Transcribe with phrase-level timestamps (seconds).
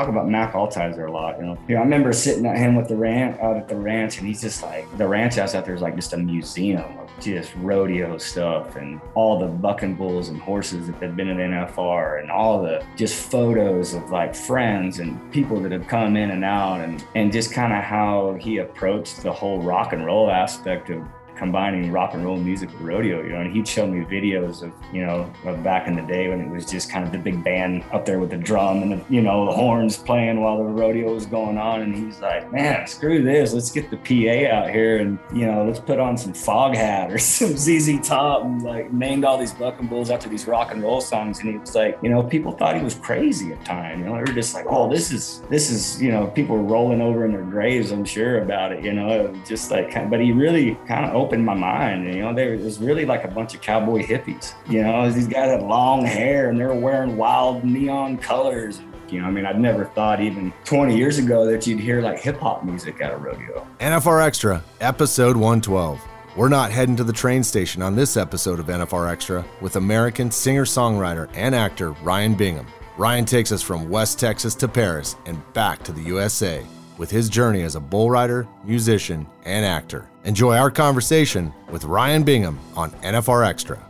[0.00, 1.38] Talk about Mac Altizer a lot.
[1.38, 3.68] You know, you know, I remember sitting at him with the ranch uh, out at
[3.68, 6.16] the ranch, and he's just like the ranch house out there is like just a
[6.16, 11.28] museum of just rodeo stuff and all the bucking bulls and horses that have been
[11.28, 16.16] at NFR and all the just photos of like friends and people that have come
[16.16, 20.06] in and out and and just kind of how he approached the whole rock and
[20.06, 21.06] roll aspect of
[21.40, 24.70] combining rock and roll music with rodeo, you know, and he'd show me videos of,
[24.92, 27.42] you know, of back in the day when it was just kind of the big
[27.42, 30.64] band up there with the drum and the, you know, the horns playing while the
[30.64, 31.80] rodeo was going on.
[31.80, 33.54] And he's like, man, screw this.
[33.54, 37.16] Let's get the PA out here and, you know, let's put on some Foghat or
[37.38, 41.00] some ZZ Top and like named all these bucking bulls after these rock and roll
[41.00, 41.38] songs.
[41.40, 44.00] And he was like, you know, people thought he was crazy at time.
[44.00, 46.62] You know, they were just like, oh, this is, this is, you know, people were
[46.62, 50.32] rolling over in their graves, I'm sure about it, you know, just like, but he
[50.32, 52.12] really kind of opened my mind.
[52.12, 54.54] You know, there was really like a bunch of cowboy hippies.
[54.68, 58.80] You know, these guys had long hair and they were wearing wild neon colors.
[59.08, 62.18] You know, I mean, I'd never thought even 20 years ago that you'd hear like
[62.18, 63.66] hip hop music at a rodeo.
[63.80, 66.00] NFR Extra, episode 112.
[66.36, 70.30] We're not heading to the train station on this episode of NFR Extra with American
[70.30, 72.66] singer songwriter and actor Ryan Bingham.
[72.96, 76.64] Ryan takes us from West Texas to Paris and back to the USA
[76.98, 80.09] with his journey as a bull rider, musician, and actor.
[80.24, 83.89] Enjoy our conversation with Ryan Bingham on NFR Extra.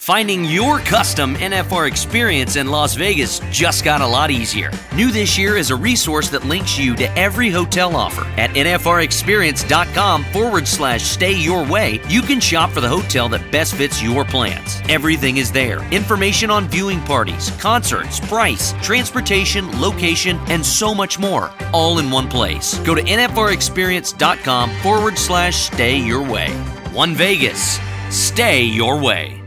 [0.00, 4.70] Finding your custom NFR experience in Las Vegas just got a lot easier.
[4.94, 8.22] New this year is a resource that links you to every hotel offer.
[8.40, 13.74] At NFRExperience.com forward slash stay your way, you can shop for the hotel that best
[13.74, 14.80] fits your plans.
[14.88, 21.52] Everything is there information on viewing parties, concerts, price, transportation, location, and so much more,
[21.74, 22.78] all in one place.
[22.78, 26.48] Go to NFRExperience.com forward slash stay your way.
[26.94, 27.78] One Vegas,
[28.08, 29.39] stay your way.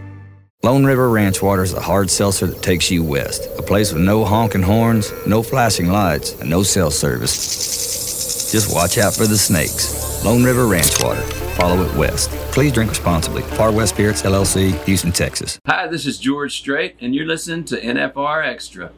[0.66, 3.50] Lone River Ranch Water is the hard seltzer that takes you west.
[3.60, 8.50] A place with no honking horns, no flashing lights, and no cell service.
[8.50, 10.24] Just watch out for the snakes.
[10.24, 11.22] Lone River Ranch Water.
[11.58, 12.30] Follow it west.
[12.54, 13.42] Please drink responsibly.
[13.42, 15.60] Far West Spirits, LLC, Houston, Texas.
[15.68, 18.94] Hi, this is George Strait, and you're listening to NFR Extra.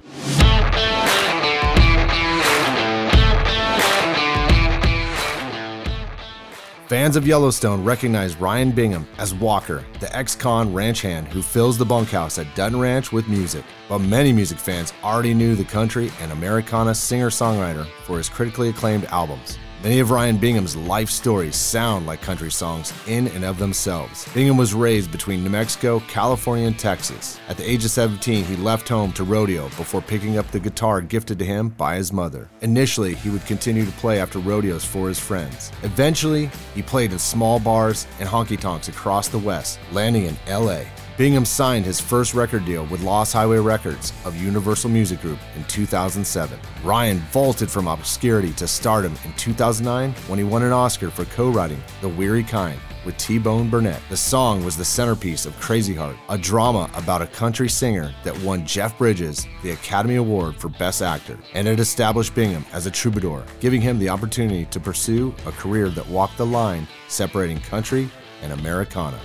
[6.87, 11.79] Fans of Yellowstone recognize Ryan Bingham as Walker, the ex con ranch hand who fills
[11.79, 13.65] the bunkhouse at Dutton Ranch with music.
[13.89, 18.69] But many music fans already knew the country and Americana singer songwriter for his critically
[18.69, 19.57] acclaimed albums.
[19.85, 24.27] Many of Ryan Bingham's life stories sound like country songs in and of themselves.
[24.33, 27.39] Bingham was raised between New Mexico, California, and Texas.
[27.49, 31.01] At the age of 17, he left home to rodeo before picking up the guitar
[31.01, 32.49] gifted to him by his mother.
[32.61, 35.71] Initially, he would continue to play after rodeos for his friends.
[35.83, 40.85] Eventually, he played in small bars and honky tonks across the West, landing in LA.
[41.17, 45.63] Bingham signed his first record deal with Lost Highway Records of Universal Music Group in
[45.63, 46.59] 2007.
[46.83, 51.49] Ryan vaulted from obscurity to stardom in 2009 when he won an Oscar for co
[51.49, 54.01] writing The Weary Kind with T Bone Burnett.
[54.09, 58.37] The song was the centerpiece of Crazy Heart, a drama about a country singer that
[58.41, 62.91] won Jeff Bridges the Academy Award for Best Actor, and it established Bingham as a
[62.91, 68.09] troubadour, giving him the opportunity to pursue a career that walked the line separating country
[68.41, 69.19] and Americana.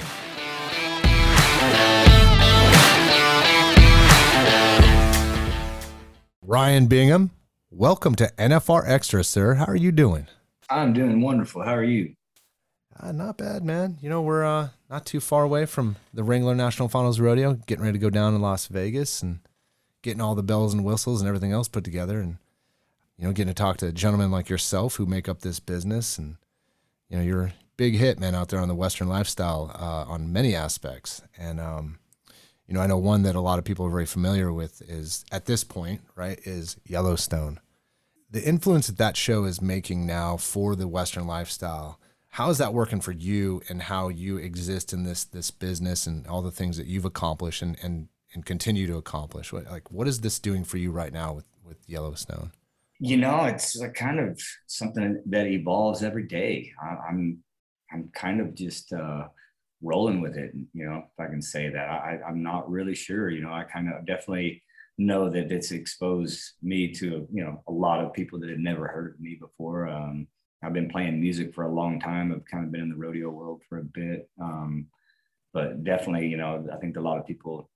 [6.50, 7.30] Ryan Bingham,
[7.70, 9.54] welcome to NFR Extra, sir.
[9.54, 10.26] How are you doing?
[10.68, 11.62] I'm doing wonderful.
[11.62, 12.16] How are you?
[12.98, 13.98] Uh, not bad, man.
[14.02, 17.84] You know, we're uh, not too far away from the Wrangler National Finals Rodeo, getting
[17.84, 19.38] ready to go down in Las Vegas and
[20.02, 22.18] getting all the bells and whistles and everything else put together.
[22.18, 22.38] And,
[23.16, 26.18] you know, getting to talk to gentlemen like yourself who make up this business.
[26.18, 26.34] And,
[27.08, 30.32] you know, you're a big hit, man, out there on the Western lifestyle uh, on
[30.32, 31.22] many aspects.
[31.38, 32.00] And, um,
[32.70, 35.24] you know, I know one that a lot of people are very familiar with is
[35.32, 37.58] at this point, right, is Yellowstone.
[38.30, 42.72] The influence that that show is making now for the Western lifestyle, how is that
[42.72, 46.76] working for you and how you exist in this this business and all the things
[46.76, 49.52] that you've accomplished and and and continue to accomplish?
[49.52, 52.52] What, like, what is this doing for you right now with, with Yellowstone?
[53.00, 56.70] You know, it's a kind of something that evolves every day.
[56.80, 57.42] I, I'm,
[57.92, 59.24] I'm kind of just, uh,
[59.82, 63.30] rolling with it, you know, if I can say that I, I'm not really sure,
[63.30, 64.62] you know, I kind of definitely
[64.98, 68.86] know that it's exposed me to, you know, a lot of people that had never
[68.86, 69.88] heard of me before.
[69.88, 70.26] Um,
[70.62, 72.32] I've been playing music for a long time.
[72.32, 74.28] I've kind of been in the rodeo world for a bit.
[74.40, 74.86] Um,
[75.54, 77.70] but definitely, you know, I think a lot of people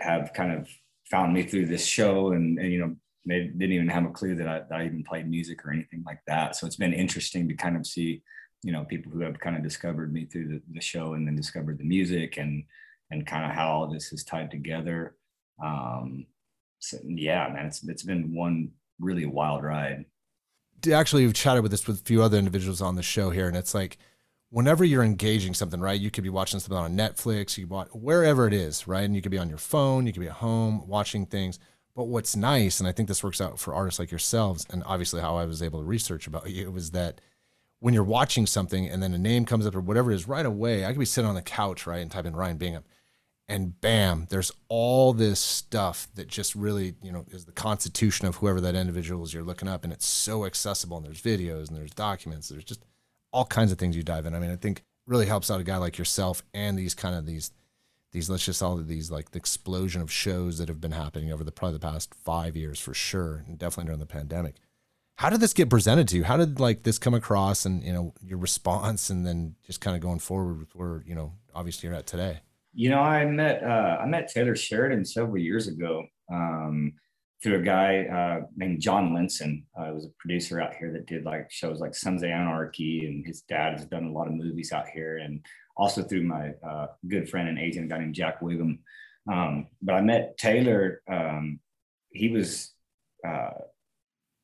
[0.00, 0.68] have kind of
[1.08, 4.34] found me through this show and, and you know, they didn't even have a clue
[4.34, 6.56] that I, that I even played music or anything like that.
[6.56, 8.22] So it's been interesting to kind of see,
[8.62, 11.36] you know, people who have kind of discovered me through the, the show and then
[11.36, 12.64] discovered the music and,
[13.10, 15.16] and kind of how all this is tied together.
[15.62, 16.26] Um,
[16.78, 20.04] so yeah, man, it's, it's been one really wild ride.
[20.90, 23.56] Actually, we've chatted with this with a few other individuals on the show here, and
[23.56, 23.98] it's like,
[24.50, 26.00] whenever you're engaging something, right?
[26.00, 29.04] You could be watching something on Netflix, you watch wherever it is, right?
[29.04, 31.58] And you could be on your phone, you could be at home watching things.
[31.94, 35.20] But what's nice, and I think this works out for artists like yourselves, and obviously
[35.20, 37.20] how I was able to research about you was that
[37.80, 40.46] when you're watching something and then a name comes up or whatever it is, right
[40.46, 42.84] away, I could be sitting on the couch, right, and type in Ryan Bingham,
[43.48, 48.36] and bam, there's all this stuff that just really, you know, is the constitution of
[48.36, 51.76] whoever that individual is you're looking up, and it's so accessible, and there's videos and
[51.76, 52.84] there's documents, there's just
[53.32, 54.34] all kinds of things you dive in.
[54.34, 57.26] I mean, I think really helps out a guy like yourself and these kind of
[57.26, 57.50] these
[58.12, 61.32] these let's just all of these like the explosion of shows that have been happening
[61.32, 64.56] over the probably the past five years for sure, and definitely during the pandemic.
[65.20, 66.24] How did this get presented to you?
[66.24, 69.94] How did like this come across, and you know your response, and then just kind
[69.94, 72.40] of going forward with where you know obviously you're at today?
[72.72, 76.06] You know, I met uh, I met Taylor Sheridan several years ago.
[76.32, 76.94] Um,
[77.42, 79.64] through a guy uh, named John Linson.
[79.78, 83.26] Uh, was a producer out here that did like shows like Sons of Anarchy, and
[83.26, 85.44] his dad has done a lot of movies out here, and
[85.76, 88.78] also through my uh, good friend and agent, a guy named Jack Wiggum.
[89.30, 91.02] Um, but I met Taylor.
[91.12, 91.60] Um,
[92.10, 92.72] he was
[93.28, 93.50] uh,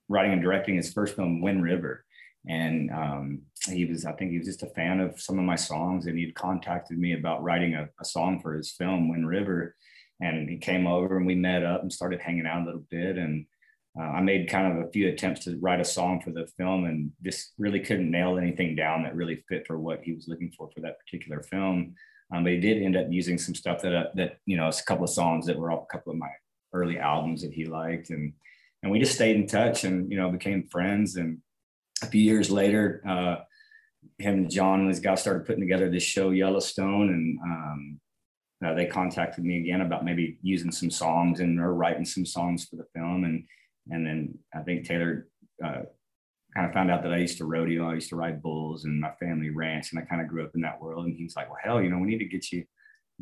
[0.09, 2.05] writing and directing his first film, Wind River.
[2.49, 5.57] And um, he was, I think he was just a fan of some of my
[5.57, 9.75] songs, and he'd contacted me about writing a, a song for his film, Wind River
[10.21, 13.19] and he came over and we met up and started hanging out a little bit
[13.19, 13.47] and
[13.99, 16.85] uh, I made kind of a few attempts to write a song for the film
[16.85, 20.53] and just really couldn't nail anything down that really fit for what he was looking
[20.57, 21.95] for for that particular film.
[22.35, 24.73] Um, but he did end up using some stuff that, uh, that, you know, a
[24.87, 26.29] couple of songs that were a couple of my
[26.75, 28.11] early albums that he liked.
[28.11, 28.35] And,
[28.87, 31.17] and we just stayed in touch and, you know, became friends.
[31.17, 31.39] And
[32.03, 33.37] a few years later, uh,
[34.19, 37.09] him and John his guys started putting together this show Yellowstone.
[37.09, 38.01] And, um,
[38.65, 42.65] uh, they contacted me again about maybe using some songs and or writing some songs
[42.65, 43.45] for the film and
[43.91, 45.29] and then I think Taylor
[45.63, 45.83] uh,
[46.55, 48.99] kind of found out that I used to rodeo I used to ride bulls and
[48.99, 51.37] my family ranch and I kind of grew up in that world and he was
[51.37, 52.65] like well hell you know we need to get you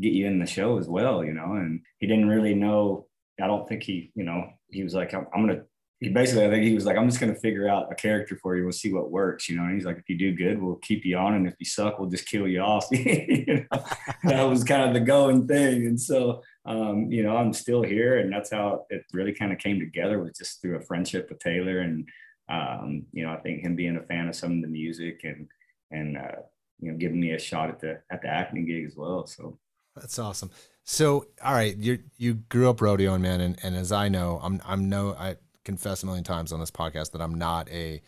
[0.01, 3.09] get you in the show as well you know and he didn't really know
[3.41, 5.63] I don't think he you know he was like I'm, I'm gonna
[6.05, 8.37] he basically, I think he was like, I'm just going to figure out a character
[8.37, 8.65] for you.
[8.65, 9.63] We'll see what works, you know.
[9.63, 11.99] And he's like, if you do good, we'll keep you on, and if you suck,
[11.99, 12.87] we'll just kill you off.
[12.91, 13.85] you know?
[14.25, 15.87] that was kind of the going thing.
[15.87, 19.59] And so, um, you know, I'm still here, and that's how it really kind of
[19.59, 22.07] came together was just through a friendship with Taylor, and
[22.51, 25.49] um, you know, I think him being a fan of some of the music and
[25.91, 26.43] and uh,
[26.81, 29.27] you know, giving me a shot at the at the acting gig as well.
[29.27, 29.59] So
[29.97, 30.51] that's awesome.
[30.85, 34.61] So, all right, you you grew up rodeoing, man, and, and as I know, I'm
[34.67, 38.03] I'm no I confess a million times on this podcast that I'm not a.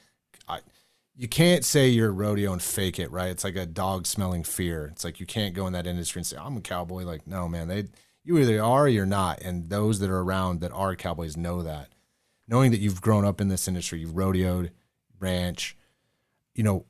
[0.48, 0.60] I,
[1.18, 3.30] you can't say you're a rodeo and fake it, right?
[3.30, 4.90] It's like a dog smelling fear.
[4.92, 7.04] It's like you can't go in that industry and say I'm a cowboy.
[7.04, 7.86] Like, no, man, they
[8.22, 9.40] you either are or you're not.
[9.40, 11.88] And those that are around that are cowboys know that.
[12.48, 14.70] Knowing that you've grown up in this industry, you've rodeoed,
[15.18, 15.76] ranch,
[16.54, 16.84] you know,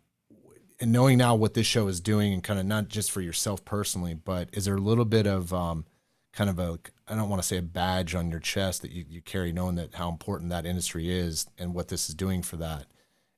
[0.80, 3.64] and knowing now what this show is doing and kind of not just for yourself
[3.64, 5.86] personally, but is there a little bit of um,
[6.32, 6.78] kind of a
[7.08, 9.76] I don't want to say a badge on your chest that you, you carry, knowing
[9.76, 12.86] that how important that industry is and what this is doing for that.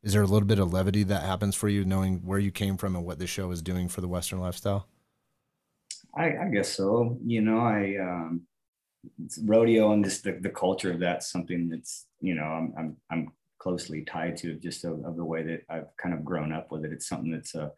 [0.03, 2.77] Is there a little bit of levity that happens for you, knowing where you came
[2.77, 4.87] from and what this show is doing for the Western lifestyle?
[6.17, 7.19] I, I guess so.
[7.25, 8.43] You know, I um,
[9.43, 13.33] rodeo and just the, the culture of that's something that's you know I'm I'm, I'm
[13.59, 16.85] closely tied to just of, of the way that I've kind of grown up with
[16.85, 16.93] it.
[16.93, 17.73] It's something that's a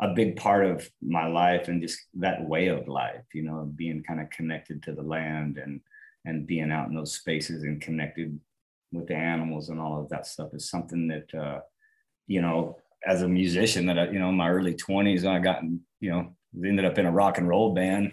[0.00, 4.00] a big part of my life and just that way of life, you know, being
[4.04, 5.80] kind of connected to the land and
[6.24, 8.38] and being out in those spaces and connected
[8.92, 11.60] with the animals and all of that stuff is something that uh,
[12.26, 15.62] you know, as a musician that I, you know, in my early 20s, I got,
[16.00, 18.12] you know, ended up in a rock and roll band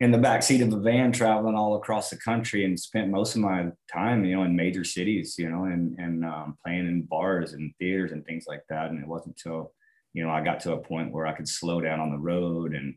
[0.00, 3.34] in the back seat of a van traveling all across the country and spent most
[3.34, 7.02] of my time, you know, in major cities, you know, and, and um, playing in
[7.02, 8.90] bars and theaters and things like that.
[8.90, 9.72] And it wasn't until
[10.12, 12.74] you know, I got to a point where I could slow down on the road
[12.74, 12.94] and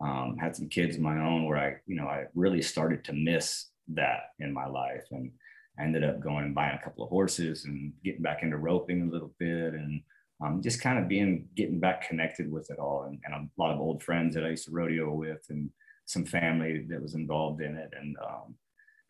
[0.00, 3.12] um, had some kids of my own where I, you know, I really started to
[3.12, 5.04] miss that in my life.
[5.10, 5.30] And
[5.78, 9.02] I ended up going and buying a couple of horses and getting back into roping
[9.02, 10.00] a little bit and
[10.44, 13.04] um, just kind of being, getting back connected with it all.
[13.04, 15.70] And, and, a lot of old friends that I used to rodeo with and
[16.08, 17.92] some family that was involved in it.
[18.00, 18.54] And um,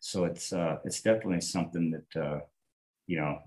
[0.01, 2.39] so it's, uh, it's definitely something that, uh,
[3.07, 3.39] you know,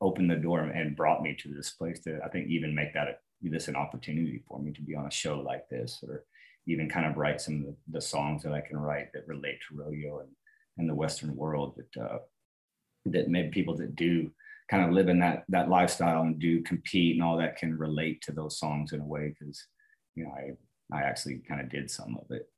[0.00, 3.08] opened the door and brought me to this place to, I think, even make that
[3.08, 6.24] a, this an opportunity for me to be on a show like this or
[6.66, 9.58] even kind of write some of the, the songs that I can write that relate
[9.68, 10.30] to rodeo and,
[10.78, 12.18] and the Western world that, uh,
[13.04, 14.30] that maybe people that do
[14.70, 18.22] kind of live in that, that lifestyle and do compete and all that can relate
[18.22, 19.34] to those songs in a way.
[19.38, 19.62] Cause,
[20.14, 20.52] you know, I,
[20.94, 22.48] I actually kind of did some of it.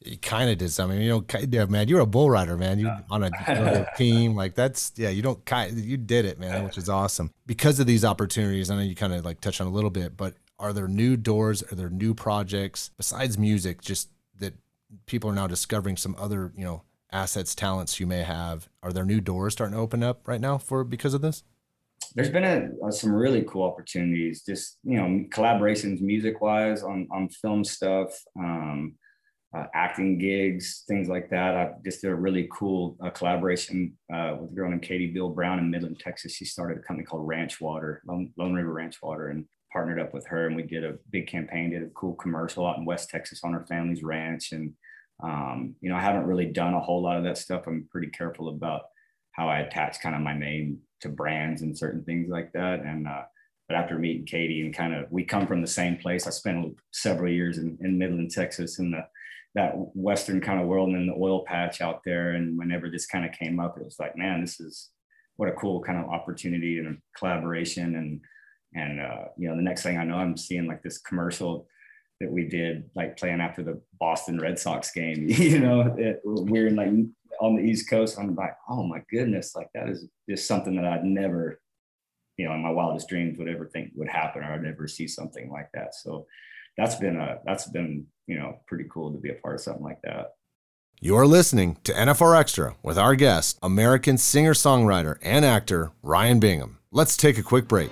[0.00, 2.78] You kind of did something, you know, yeah, man, you're a bull rider, man.
[2.78, 6.64] You on a, a team like that's, yeah, you don't kind you did it, man,
[6.64, 8.70] which is awesome because of these opportunities.
[8.70, 11.16] I know you kind of like touched on a little bit, but are there new
[11.16, 11.62] doors?
[11.70, 13.80] Are there new projects besides music?
[13.80, 14.10] Just
[14.40, 14.54] that
[15.06, 18.68] people are now discovering some other, you know, assets, talents you may have.
[18.82, 21.44] Are there new doors starting to open up right now for because of this?
[22.14, 27.28] There's been a, some really cool opportunities, just you know, collaborations music wise on on
[27.28, 28.94] film stuff, um,
[29.56, 31.56] uh, acting gigs, things like that.
[31.56, 35.28] I just did a really cool uh, collaboration uh, with a girl named Katie Beal
[35.28, 36.32] Brown in Midland, Texas.
[36.32, 40.14] She started a company called Ranch Water, Lone, Lone River Ranch Water, and partnered up
[40.14, 43.10] with her and we did a big campaign, did a cool commercial out in West
[43.10, 44.52] Texas on her family's ranch.
[44.52, 44.72] And,
[45.22, 47.64] um, you know, I haven't really done a whole lot of that stuff.
[47.66, 48.82] I'm pretty careful about
[49.32, 52.80] how I attach kind of my name to brands and certain things like that.
[52.80, 53.22] And, uh,
[53.68, 56.26] but after meeting Katie and kind of, we come from the same place.
[56.26, 59.06] I spent several years in, in Midland, Texas in the,
[59.54, 62.32] that Western kind of world and the oil patch out there.
[62.32, 64.90] And whenever this kind of came up, it was like, man, this is
[65.36, 67.94] what a cool kind of opportunity and collaboration.
[67.94, 68.20] And,
[68.74, 71.68] and uh, you know, the next thing I know, I'm seeing like this commercial
[72.20, 75.26] that we did, like playing after the Boston Red Sox game.
[75.28, 76.90] you know, it, we're in like
[77.44, 78.18] on the East Coast.
[78.18, 81.60] I'm like, oh my goodness, like that is just something that I'd never,
[82.38, 85.06] you know, in my wildest dreams would ever think would happen, or I'd never see
[85.06, 85.94] something like that.
[85.94, 86.26] So
[86.78, 89.84] that's been a that's been you know pretty cool to be a part of something
[89.84, 90.32] like that.
[91.00, 96.78] You're listening to NFR Extra with our guest, American singer songwriter and actor Ryan Bingham.
[96.90, 97.90] Let's take a quick break.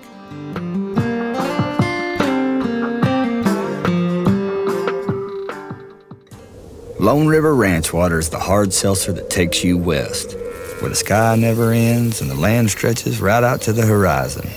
[7.03, 10.35] Lone River Ranch Water is the hard seltzer that takes you west,
[10.79, 14.49] where the sky never ends and the land stretches right out to the horizon.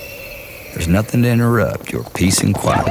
[0.71, 2.85] There's nothing to interrupt your peace and quiet.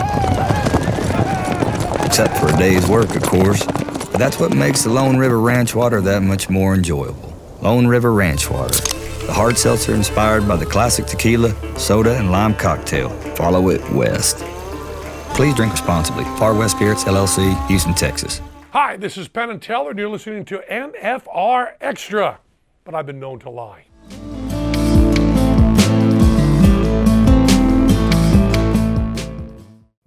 [2.05, 3.65] Except for a day's work, of course.
[3.65, 7.33] But that's what makes the Lone River Ranch Water that much more enjoyable.
[7.63, 8.75] Lone River Ranch Water,
[9.25, 13.11] the hard seltzer inspired by the classic tequila, soda, and lime cocktail.
[13.37, 14.39] Follow it west.
[15.37, 16.25] Please drink responsibly.
[16.41, 18.41] Far West Spirits, LLC, Houston, Texas.
[18.75, 22.41] Hi, this is Penn and Teller, and you're listening to NFR Extra.
[22.83, 23.85] But I've been known to lie.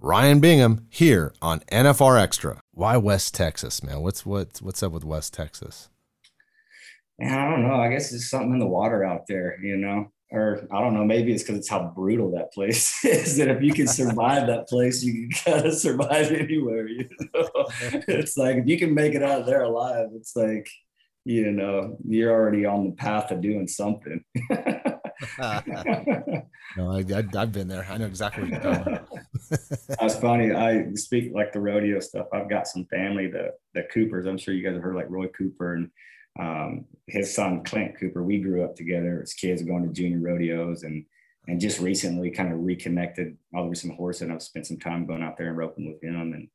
[0.01, 2.59] Ryan Bingham here on NFR Extra.
[2.74, 4.01] Why West Texas, man?
[4.01, 5.88] What's what's what's up with West Texas?
[7.19, 7.75] Yeah, I don't know.
[7.75, 11.05] I guess there's something in the water out there, you know or I don't know,
[11.05, 13.38] maybe it's because it's how brutal that place is.
[13.38, 16.88] that if you can survive that place, you can kind of survive anywhere.
[16.88, 17.50] You know,
[18.07, 20.69] it's like if you can make it out of there alive, it's like
[21.24, 24.24] you know you're already on the path of doing something.
[24.50, 25.00] no,
[26.91, 27.03] I,
[27.34, 27.88] have been there.
[27.89, 29.07] I know exactly what you're talking about.
[30.00, 30.53] That's funny.
[30.53, 32.27] I speak like the rodeo stuff.
[32.34, 34.25] I've got some family, the the Coopers.
[34.25, 35.89] I'm sure you guys have heard like Roy Cooper and
[36.39, 40.84] um, his son Clint Cooper, we grew up together as kids going to junior rodeos
[40.84, 41.06] and
[41.50, 43.38] and just recently kind of reconnected.
[43.56, 46.03] All with some horse and I've spent some time going out there and roping with
[46.03, 46.34] him.
[46.34, 46.50] And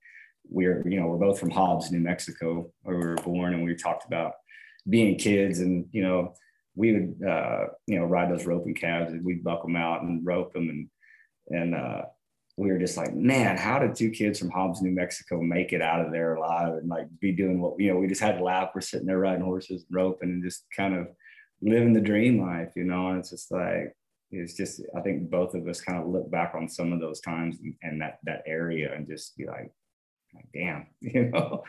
[0.49, 3.55] we're you know we're both from Hobbs, New Mexico, where we were born.
[3.55, 4.35] And we talked about
[4.89, 6.35] being kids and you know
[6.75, 10.27] we would uh, you know ride those roping calves and we'd buck them out and
[10.27, 10.89] rope them and
[11.49, 12.03] and uh,
[12.57, 15.81] we were just like, man, how did two kids from Hobbs, New Mexico make it
[15.81, 18.45] out of there alive and like be doing what, you know, we just had to
[18.45, 18.71] laugh.
[18.75, 21.09] We're sitting there riding horses and roping and just kind of
[21.63, 23.95] living the dream life, you know, and it's just like,
[24.31, 27.21] it's just, I think both of us kind of look back on some of those
[27.21, 29.73] times and, and that, that area and just be like,
[30.35, 31.65] like damn, you know?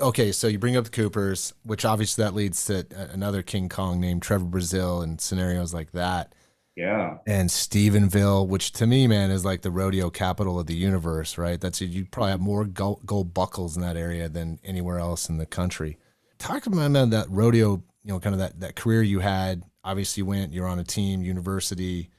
[0.00, 4.00] Okay, so you bring up the Coopers, which obviously that leads to another King Kong
[4.00, 6.34] named Trevor Brazile and scenarios like that.
[6.76, 7.16] Yeah.
[7.26, 11.58] And Stephenville, which to me, man, is like the rodeo capital of the universe, right?
[11.58, 15.38] That's you probably have more gold, gold buckles in that area than anywhere else in
[15.38, 15.96] the country.
[16.38, 19.62] Talk about that rodeo, you know, kind of that that career you had.
[19.82, 22.10] Obviously, you went, you're on a team, university.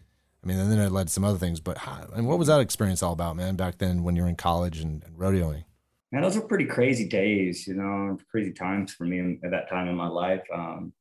[0.44, 1.60] I I mean, and then it led to some other things.
[1.60, 3.58] But how, and what was that experience all about, man?
[3.58, 5.66] Back then, when you were in college and, and rodeoing.
[6.12, 9.90] Man, those were pretty crazy days, you know, crazy times for me at that time
[9.90, 10.44] in my life.
[10.54, 10.94] Um,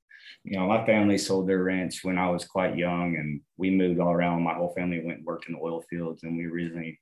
[0.44, 4.00] you know, my family sold their ranch when I was quite young, and we moved
[4.00, 4.42] all around.
[4.42, 6.98] My whole family went and worked in the oil fields, and we originally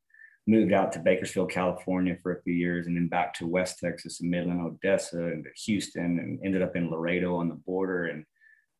[0.47, 4.21] moved out to Bakersfield, California for a few years, and then back to West Texas
[4.21, 8.07] and Midland, Odessa, and Houston, and ended up in Laredo on the border.
[8.07, 8.25] And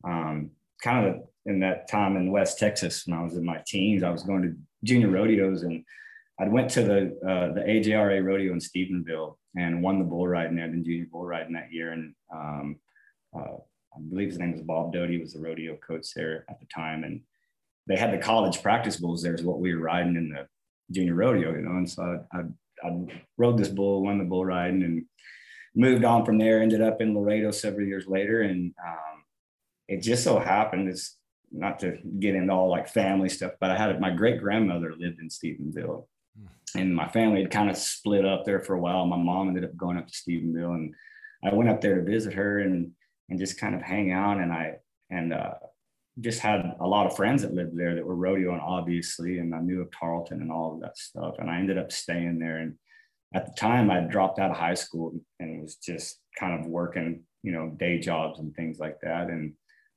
[0.03, 0.51] um,
[0.83, 4.11] kind of in that time in West Texas when I was in my teens, I
[4.11, 5.83] was going to junior rodeos, and
[6.39, 10.57] I went to the uh, the AJRA rodeo in Stephenville and won the bull riding
[10.57, 12.79] there, the junior bull riding that year, and um,
[13.35, 13.57] uh,
[13.95, 17.03] I believe his name was Bob Doty, was the rodeo coach there at the time,
[17.03, 17.21] and
[17.87, 20.47] they had the college practice bulls there is what we were riding in the
[20.91, 21.77] junior rodeo, you know.
[21.77, 22.41] And so I, I,
[22.87, 25.05] I rode this bull, won the bull riding, and
[25.75, 26.61] moved on from there.
[26.61, 29.23] Ended up in Laredo several years later, and um,
[29.87, 31.17] it just so happened it's
[31.51, 35.19] not to get into all like family stuff, but I had my great grandmother lived
[35.19, 36.79] in Stephenville, hmm.
[36.79, 39.05] and my family had kind of split up there for a while.
[39.05, 40.93] My mom ended up going up to Stephenville, and
[41.43, 42.91] I went up there to visit her and
[43.29, 44.37] and just kind of hang out.
[44.37, 44.75] And I
[45.09, 45.53] and uh,
[46.19, 49.59] just had a lot of friends that lived there that were rodeoing, obviously, and I
[49.59, 51.35] knew of Tarleton and all of that stuff.
[51.39, 52.57] And I ended up staying there.
[52.57, 52.75] And
[53.33, 57.23] at the time, I dropped out of high school and was just kind of working,
[57.43, 59.27] you know, day jobs and things like that.
[59.27, 59.53] And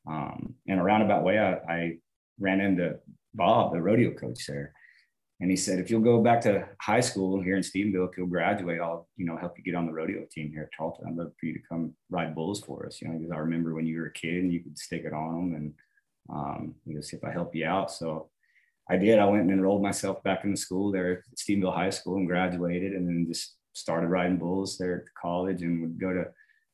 [0.09, 1.97] um, in a roundabout way, I, I
[2.41, 2.97] ran into
[3.35, 4.73] Bob, the rodeo coach there.
[5.41, 8.27] And he said, if you'll go back to high school here in Stephenville, if you'll
[8.27, 11.07] graduate, I'll, you know, help you get on the rodeo team here at Tarleton.
[11.09, 13.01] I'd love for you to come ride bulls for us.
[13.01, 15.13] You know, because I remember when you were a kid and you could stick it
[15.13, 15.75] on them and
[16.31, 17.91] um, you know, see if I help you out.
[17.91, 18.31] So
[18.91, 19.19] I did.
[19.19, 22.93] I went and enrolled myself back in the school there at High School and graduated,
[22.93, 26.25] and then just started riding bulls there at the college, and would go to,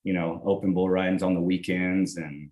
[0.04, 2.50] you know, open bull ridings on the weekends, and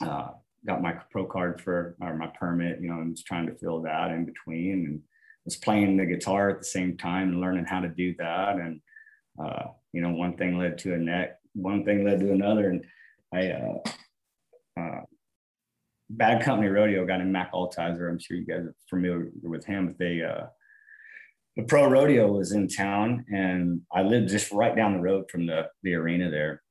[0.00, 0.28] uh,
[0.66, 3.82] got my pro card for or my permit, you know, and was trying to fill
[3.82, 5.00] that in between, and
[5.46, 8.80] was playing the guitar at the same time and learning how to do that, and
[9.42, 12.84] uh, you know, one thing led to a neck, one thing led to another, and
[13.32, 13.50] I.
[13.50, 13.78] Uh,
[14.80, 15.00] uh
[16.08, 18.08] Bad Company Rodeo, guy named Mac Altizer.
[18.08, 19.88] I'm sure you guys are familiar with him.
[19.88, 20.46] But They uh,
[21.56, 25.46] the pro rodeo was in town, and I lived just right down the road from
[25.46, 26.62] the the arena there.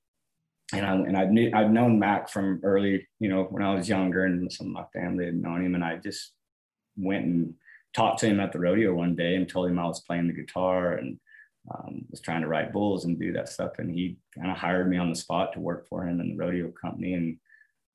[0.73, 3.89] And I and I knew I'd known Mac from early, you know, when I was
[3.89, 5.76] younger, and some of my family had known him.
[5.76, 6.34] And I just
[6.95, 7.54] went and
[7.95, 10.34] talked to him at the rodeo one day and told him I was playing the
[10.34, 11.17] guitar and
[11.73, 13.79] um, was trying to write bulls and do that stuff.
[13.79, 16.36] And he kind of hired me on the spot to work for him in the
[16.36, 17.13] rodeo company.
[17.13, 17.38] And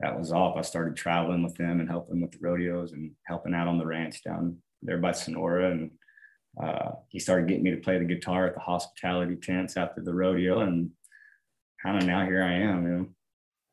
[0.00, 0.56] that was off.
[0.56, 3.86] I started traveling with them and helping with the rodeos and helping out on the
[3.86, 5.70] ranch down there by Sonora.
[5.70, 5.90] And
[6.60, 10.14] uh, he started getting me to play the guitar at the hospitality tents after the
[10.14, 10.60] rodeo.
[10.60, 10.90] And
[11.82, 13.08] kind of now here I am, you know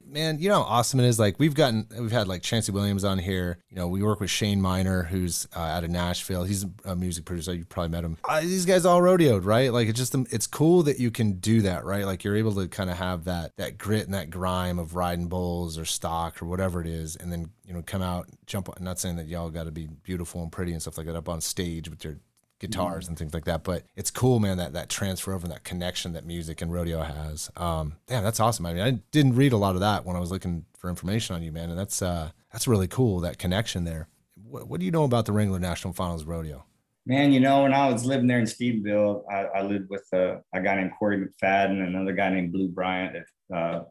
[0.10, 1.20] man, you know how awesome it is.
[1.20, 3.60] Like we've gotten, we've had like Chancey Williams on here.
[3.70, 6.44] You know, we work with Shane Miner, who's uh, out of Nashville.
[6.44, 7.54] He's a music producer.
[7.54, 8.18] You probably met him.
[8.28, 9.72] Uh, these guys all rodeoed, right?
[9.72, 12.06] Like it's just, it's cool that you can do that, right?
[12.06, 15.28] Like you're able to kind of have that that grit and that grime of riding
[15.28, 18.70] bulls or stock or whatever it is, and then you know come out, jump.
[18.76, 21.16] I'm not saying that y'all got to be beautiful and pretty and stuff like that
[21.16, 22.18] up on stage with your
[22.60, 23.12] guitars mm-hmm.
[23.12, 23.64] and things like that.
[23.64, 27.02] But it's cool, man, that that transfer over and that connection that music and rodeo
[27.02, 27.52] has.
[27.56, 28.66] Um, damn, that's awesome.
[28.66, 31.36] I mean, I didn't read a lot of that when I was looking for information
[31.36, 34.08] on you, man, and that's uh, that's really cool that connection there.
[34.36, 36.66] What, what do you know about the Wrangler National Finals Rodeo?
[37.06, 40.42] Man, you know, when I was living there in Stephenville, I, I lived with a,
[40.54, 43.16] a, guy named Corey McFadden and another guy named Blue Bryant.
[43.50, 43.84] That, uh,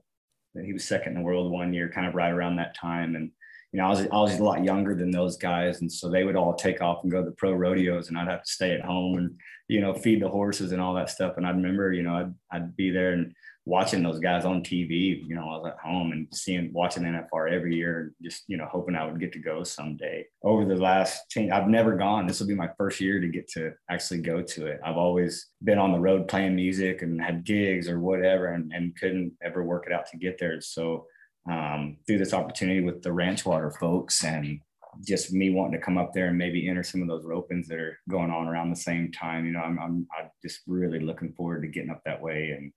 [0.63, 3.31] he was second in the world one year, kind of right around that time, and
[3.77, 5.83] you know, I was, I was a lot younger than those guys.
[5.83, 8.27] And so they would all take off and go to the pro rodeos and I'd
[8.27, 11.35] have to stay at home and, you know, feed the horses and all that stuff.
[11.37, 13.35] And I remember, you know, I'd, I'd be there and
[13.67, 17.53] watching those guys on TV, you know, I was at home and seeing, watching NFR
[17.53, 20.77] every year and just, you know, hoping I would get to go someday over the
[20.77, 21.51] last change.
[21.51, 22.27] I've never gone.
[22.27, 24.81] This will be my first year to get to actually go to it.
[24.87, 28.97] I've always been on the road playing music and had gigs or whatever and, and
[28.97, 30.63] couldn't ever work it out to get there.
[30.63, 31.05] So,
[31.51, 34.61] um, through this opportunity with the ranch water folks and
[35.05, 37.79] just me wanting to come up there and maybe enter some of those ropings that
[37.79, 39.45] are going on around the same time.
[39.45, 42.73] You know, I'm, I'm, I'm just really looking forward to getting up that way and,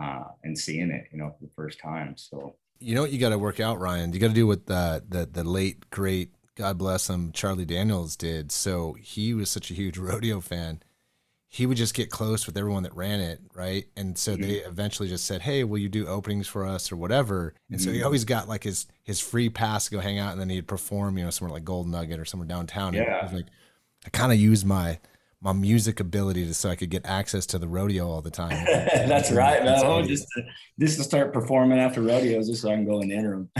[0.00, 2.14] uh, and seeing it, you know, for the first time.
[2.16, 4.12] So, you know what you got to work out, Ryan?
[4.12, 8.16] You got to do what the, the, the late, great, God bless him, Charlie Daniels
[8.16, 8.52] did.
[8.52, 10.82] So he was such a huge rodeo fan
[11.54, 13.84] he would just get close with everyone that ran it, right?
[13.94, 14.42] And so mm-hmm.
[14.42, 17.84] they eventually just said, "Hey, will you do openings for us or whatever?" And mm-hmm.
[17.84, 18.06] so he mm-hmm.
[18.06, 21.18] always got like his his free pass to go hang out, and then he'd perform,
[21.18, 22.94] you know, somewhere like Gold Nugget or somewhere downtown.
[22.94, 23.44] Yeah, like
[24.06, 24.98] I kind of used my
[25.42, 28.64] my music ability to so I could get access to the rodeo all the time.
[28.66, 29.82] That's right, man.
[29.84, 30.44] Oh, just to,
[30.80, 33.50] just to start performing after rodeos, just so I can go in enter them.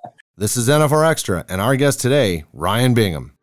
[0.38, 3.35] This is NFR Extra, and our guest today, Ryan Bingham.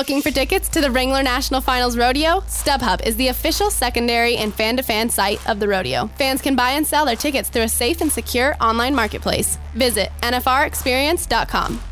[0.00, 2.40] Looking for tickets to the Wrangler National Finals Rodeo?
[2.48, 6.06] StubHub is the official secondary and fan to fan site of the rodeo.
[6.16, 9.58] Fans can buy and sell their tickets through a safe and secure online marketplace.
[9.74, 11.89] Visit NFRExperience.com.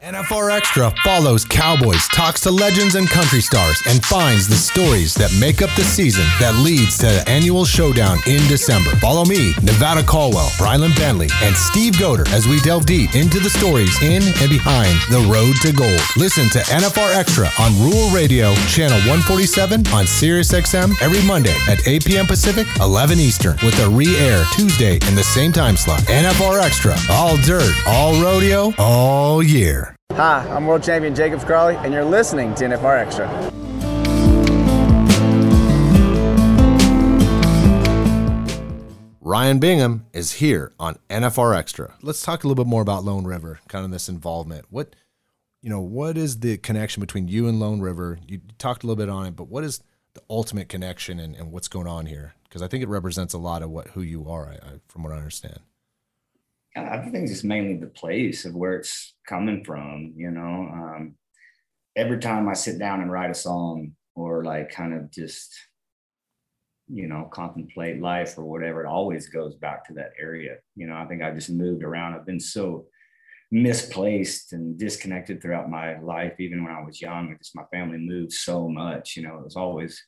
[0.00, 5.34] NFR Extra follows Cowboys, talks to legends and country stars, and finds the stories that
[5.40, 8.90] make up the season that leads to the annual showdown in December.
[9.02, 13.50] Follow me, Nevada Caldwell, Ryland Bentley, and Steve Goder as we delve deep into the
[13.50, 16.00] stories in and behind the road to gold.
[16.16, 21.86] Listen to NFR Extra on Rural Radio, channel 147 on Sirius XM every Monday at
[21.88, 22.26] 8 p.m.
[22.26, 26.02] Pacific, 11 Eastern, with a re-air Tuesday in the same time slot.
[26.02, 29.87] NFR Extra, all dirt, all rodeo, all year.
[30.14, 33.28] Hi, I'm world champion Jacobs Crawley, and you're listening to NFR Extra.
[39.20, 41.94] Ryan Bingham is here on NFR Extra.
[42.02, 44.64] Let's talk a little bit more about Lone River, kind of this involvement.
[44.70, 44.96] What,
[45.62, 48.18] you know, what is the connection between you and Lone River?
[48.26, 51.52] You talked a little bit on it, but what is the ultimate connection and, and
[51.52, 52.34] what's going on here?
[52.44, 55.04] Because I think it represents a lot of what who you are, I, I, from
[55.04, 55.60] what I understand.
[56.76, 60.68] I think it's mainly the place of where it's coming from, you know.
[60.72, 61.14] Um,
[61.94, 65.54] every time I sit down and write a song or like kind of just,
[66.88, 70.56] you know, contemplate life or whatever, it always goes back to that area.
[70.74, 72.14] You know, I think I just moved around.
[72.14, 72.86] I've been so
[73.50, 77.36] misplaced and disconnected throughout my life, even when I was young.
[77.38, 80.02] Just my family moved so much, you know, it was always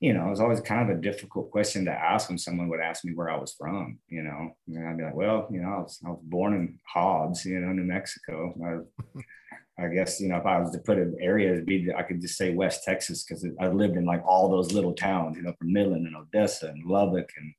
[0.00, 2.80] you know, it was always kind of a difficult question to ask when someone would
[2.80, 5.68] ask me where I was from, you know, and I'd be like, well, you know,
[5.68, 8.54] I was, I was born in Hobbs, you know, New Mexico.
[8.62, 12.02] I, I guess, you know, if I was to put an area, it'd be, I
[12.02, 15.42] could just say West Texas because I lived in like all those little towns, you
[15.42, 17.54] know, from Midland and Odessa and Lubbock and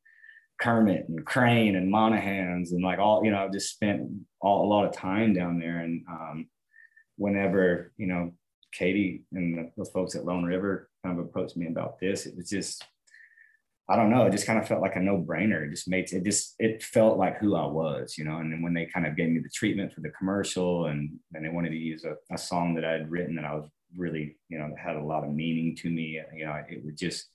[0.60, 4.10] Kermit and Crane and Monahans and like all, you know, I've just spent
[4.42, 5.80] all, a lot of time down there.
[5.80, 6.50] And um,
[7.18, 8.34] whenever, you know,
[8.74, 12.36] Katie and the, those folks at Lone River kind of approached me about this, it
[12.36, 12.86] was just,
[13.90, 15.66] I don't know, it just kind of felt like a no brainer.
[15.66, 18.38] It just made it just, it felt like who I was, you know.
[18.38, 21.44] And then when they kind of gave me the treatment for the commercial and then
[21.44, 24.38] they wanted to use a, a song that I had written that I was really,
[24.50, 27.28] you know, had a lot of meaning to me, you know, it would just,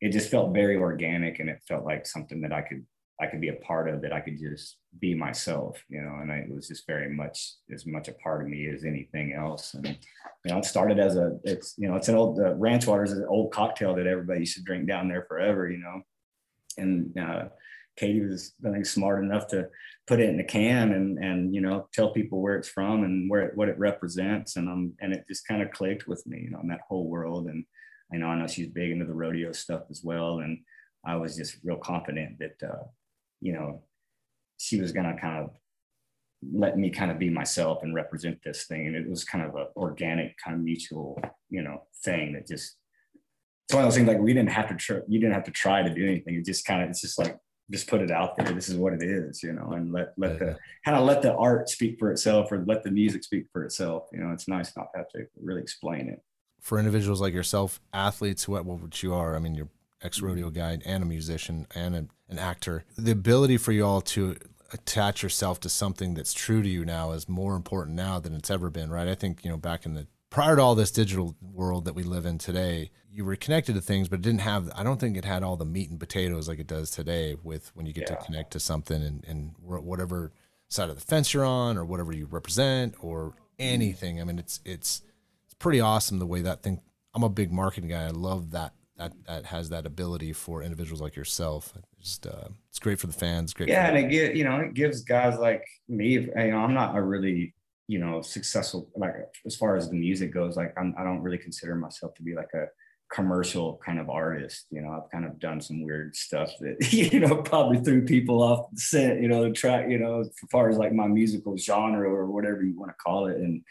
[0.00, 2.84] it just felt very organic and it felt like something that I could
[3.20, 6.30] I could be a part of that I could just be myself, you know, and
[6.30, 9.74] I, it was just very much as much a part of me as anything else.
[9.74, 12.86] And, you know, it started as a, it's, you know, it's an old, uh, ranch
[12.86, 16.02] water is an old cocktail that everybody used to drink down there forever, you know,
[16.76, 17.44] and uh,
[17.96, 19.68] Katie was, I think, smart enough to
[20.06, 23.30] put it in a can and, and, you know, tell people where it's from and
[23.30, 24.56] where, it, what it represents.
[24.56, 27.08] And, um, and it just kind of clicked with me, you know, in that whole
[27.08, 27.46] world.
[27.46, 27.64] And,
[28.12, 30.40] I know, I know she's big into the rodeo stuff as well.
[30.40, 30.58] And
[31.04, 32.84] I was just real confident that, uh,
[33.40, 33.82] you know,
[34.58, 35.50] she was going to kind of
[36.52, 38.86] let me kind of be myself and represent this thing.
[38.86, 41.20] And it was kind of an organic, kind of mutual,
[41.50, 42.76] you know, thing that just,
[43.66, 45.50] it's one of those things like we didn't have to, try, you didn't have to
[45.50, 46.34] try to do anything.
[46.34, 47.36] It just kind of, it's just like,
[47.72, 48.52] just put it out there.
[48.52, 51.34] This is what it is, you know, and let, let the kind of let the
[51.34, 54.04] art speak for itself or let the music speak for itself.
[54.12, 56.22] You know, it's nice not to have to really explain it.
[56.60, 59.68] For individuals like yourself, athletes, what, what you are, I mean, you're
[60.06, 62.84] ex rodeo guide and a musician and a, an actor.
[62.96, 64.36] The ability for you all to
[64.72, 68.50] attach yourself to something that's true to you now is more important now than it's
[68.50, 69.08] ever been, right?
[69.08, 72.02] I think, you know, back in the prior to all this digital world that we
[72.02, 75.16] live in today, you were connected to things, but it didn't have, I don't think
[75.16, 78.10] it had all the meat and potatoes like it does today with when you get
[78.10, 78.16] yeah.
[78.16, 80.32] to connect to something and, and whatever
[80.68, 84.20] side of the fence you're on or whatever you represent or anything.
[84.20, 85.02] I mean, it's, it's,
[85.44, 86.80] it's pretty awesome the way that thing,
[87.14, 88.04] I'm a big marketing guy.
[88.04, 91.74] I love that that that has that ability for individuals like yourself.
[92.00, 93.52] Just uh, it's great for the fans.
[93.52, 93.68] Great.
[93.68, 96.12] Yeah, and it get you know it gives guys like me.
[96.12, 97.54] You know, I'm not a really
[97.88, 100.56] you know successful like as far as the music goes.
[100.56, 102.66] Like I'm, I don't really consider myself to be like a
[103.12, 104.66] commercial kind of artist.
[104.70, 108.42] You know, I've kind of done some weird stuff that you know probably threw people
[108.42, 109.20] off the scent.
[109.20, 109.90] You know, track.
[109.90, 113.26] You know, as far as like my musical genre or whatever you want to call
[113.26, 113.62] it, and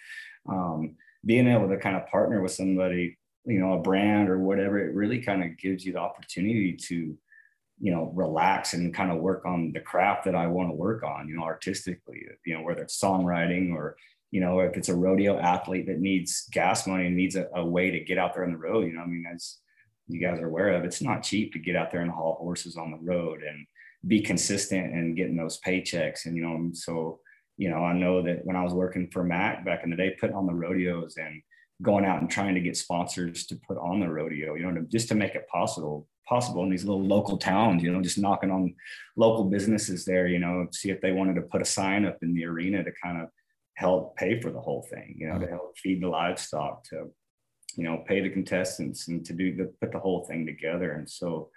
[0.47, 4.79] um, being able to kind of partner with somebody you know a brand or whatever
[4.79, 7.17] it really kind of gives you the opportunity to
[7.79, 11.03] you know relax and kind of work on the craft that i want to work
[11.03, 13.97] on you know artistically you know whether it's songwriting or
[14.31, 17.65] you know if it's a rodeo athlete that needs gas money and needs a, a
[17.65, 19.58] way to get out there on the road you know i mean as
[20.08, 22.77] you guys are aware of it's not cheap to get out there and haul horses
[22.77, 23.65] on the road and
[24.08, 26.25] be consistent and getting those paychecks.
[26.25, 27.19] And you know so
[27.58, 30.15] you know i know that when i was working for mac back in the day
[30.19, 31.41] putting on the rodeos and
[31.81, 34.88] going out and trying to get sponsors to put on the rodeo, you know, to,
[34.88, 38.49] just to make it possible possible in these little local towns, you know, just knocking
[38.49, 38.73] on
[39.15, 42.33] local businesses there, you know, see if they wanted to put a sign up in
[42.33, 43.29] the arena to kind of
[43.75, 47.11] help pay for the whole thing, you know, to help feed the livestock, to,
[47.75, 50.93] you know, pay the contestants and to do the put the whole thing together.
[50.93, 51.49] And so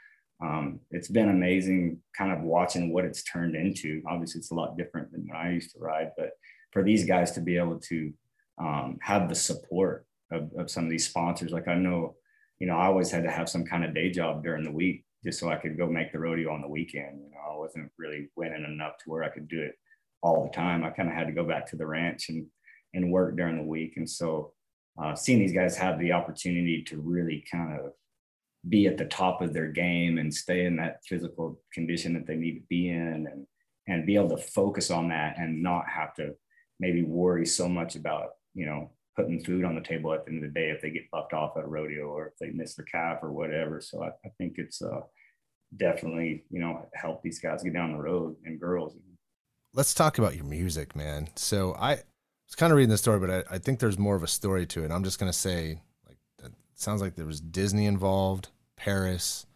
[0.43, 4.03] um, it's been amazing kind of watching what it's turned into.
[4.07, 6.31] Obviously, it's a lot different than when I used to ride, but
[6.73, 8.13] for these guys to be able to
[8.59, 12.17] um, have the support of, of some of these sponsors, like I know,
[12.59, 15.05] you know, I always had to have some kind of day job during the week
[15.25, 17.21] just so I could go make the rodeo on the weekend.
[17.23, 19.75] You know, I wasn't really winning enough to where I could do it
[20.23, 20.85] all the time.
[20.85, 22.47] I kind of had to go back to the ranch and
[22.95, 23.95] and work during the week.
[23.97, 24.53] And so
[25.01, 27.93] uh, seeing these guys have the opportunity to really kind of
[28.69, 32.35] be at the top of their game and stay in that physical condition that they
[32.35, 33.47] need to be in and
[33.87, 36.35] and be able to focus on that and not have to
[36.81, 40.45] maybe worry so much about you know putting food on the table at the end
[40.45, 42.77] of the day if they get bucked off at a rodeo or if they miss
[42.77, 45.01] their calf or whatever so i, I think it's uh,
[45.77, 48.95] definitely you know help these guys get down the road and girls
[49.75, 51.91] let's talk about your music man so i
[52.47, 54.67] was kind of reading the story but I, I think there's more of a story
[54.67, 59.47] to it i'm just going to say like, sounds like there was Disney involved, Paris.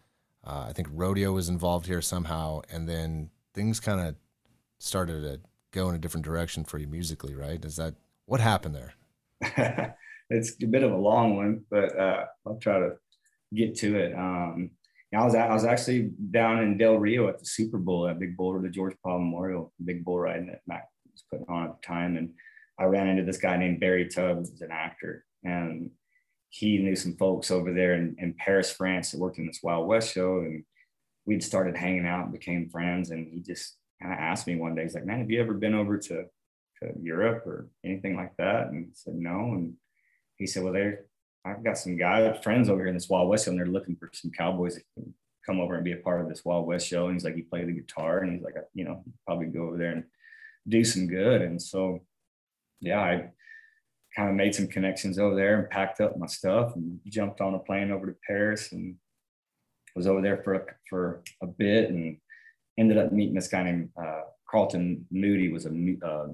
[0.45, 4.15] Uh, I think rodeo was involved here somehow, and then things kind of
[4.79, 5.39] started to
[5.71, 7.63] go in a different direction for you musically, right?
[7.63, 7.95] Is that
[8.25, 8.93] what happened there?
[10.29, 12.93] it's a bit of a long one, but uh, I'll try to
[13.53, 14.13] get to it.
[14.13, 14.71] Um,
[15.15, 18.35] I was I was actually down in Del Rio at the Super Bowl, at Big
[18.35, 21.85] Bull, the George Paul Memorial, big bull riding that Mac was putting on at the
[21.85, 22.31] time, and
[22.79, 25.91] I ran into this guy named Barry Tubbs, who's an actor, and
[26.53, 29.87] he knew some folks over there in, in Paris, France that worked in this Wild
[29.87, 30.37] West show.
[30.37, 30.63] And
[31.25, 33.09] we'd started hanging out and became friends.
[33.09, 35.55] And he just kind of asked me one day, he's like, man, have you ever
[35.55, 36.25] been over to
[37.01, 38.67] Europe or anything like that?
[38.67, 39.53] And I said, no.
[39.53, 39.73] And
[40.37, 41.05] he said, well, there,
[41.45, 43.95] I've got some guys, friends over here in this Wild West show, and they're looking
[43.95, 45.13] for some cowboys that can
[45.45, 47.07] come over and be a part of this Wild West show.
[47.07, 49.77] And he's like, he played the guitar and he's like, you know, probably go over
[49.77, 50.03] there and
[50.67, 51.41] do some good.
[51.41, 52.01] And so,
[52.79, 53.29] yeah, I
[54.15, 57.55] kind of made some connections over there and packed up my stuff and jumped on
[57.55, 58.95] a plane over to Paris and
[59.95, 62.17] was over there for a, for a bit and
[62.77, 65.69] ended up meeting this guy named uh, Carlton Moody was a,
[66.05, 66.27] uh,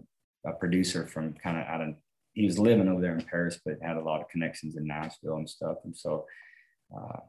[0.45, 1.95] a producer from kind of out of
[2.34, 5.38] he was living over there in Paris but had a lot of connections in Nashville
[5.38, 6.25] and stuff and so
[6.95, 7.19] uh,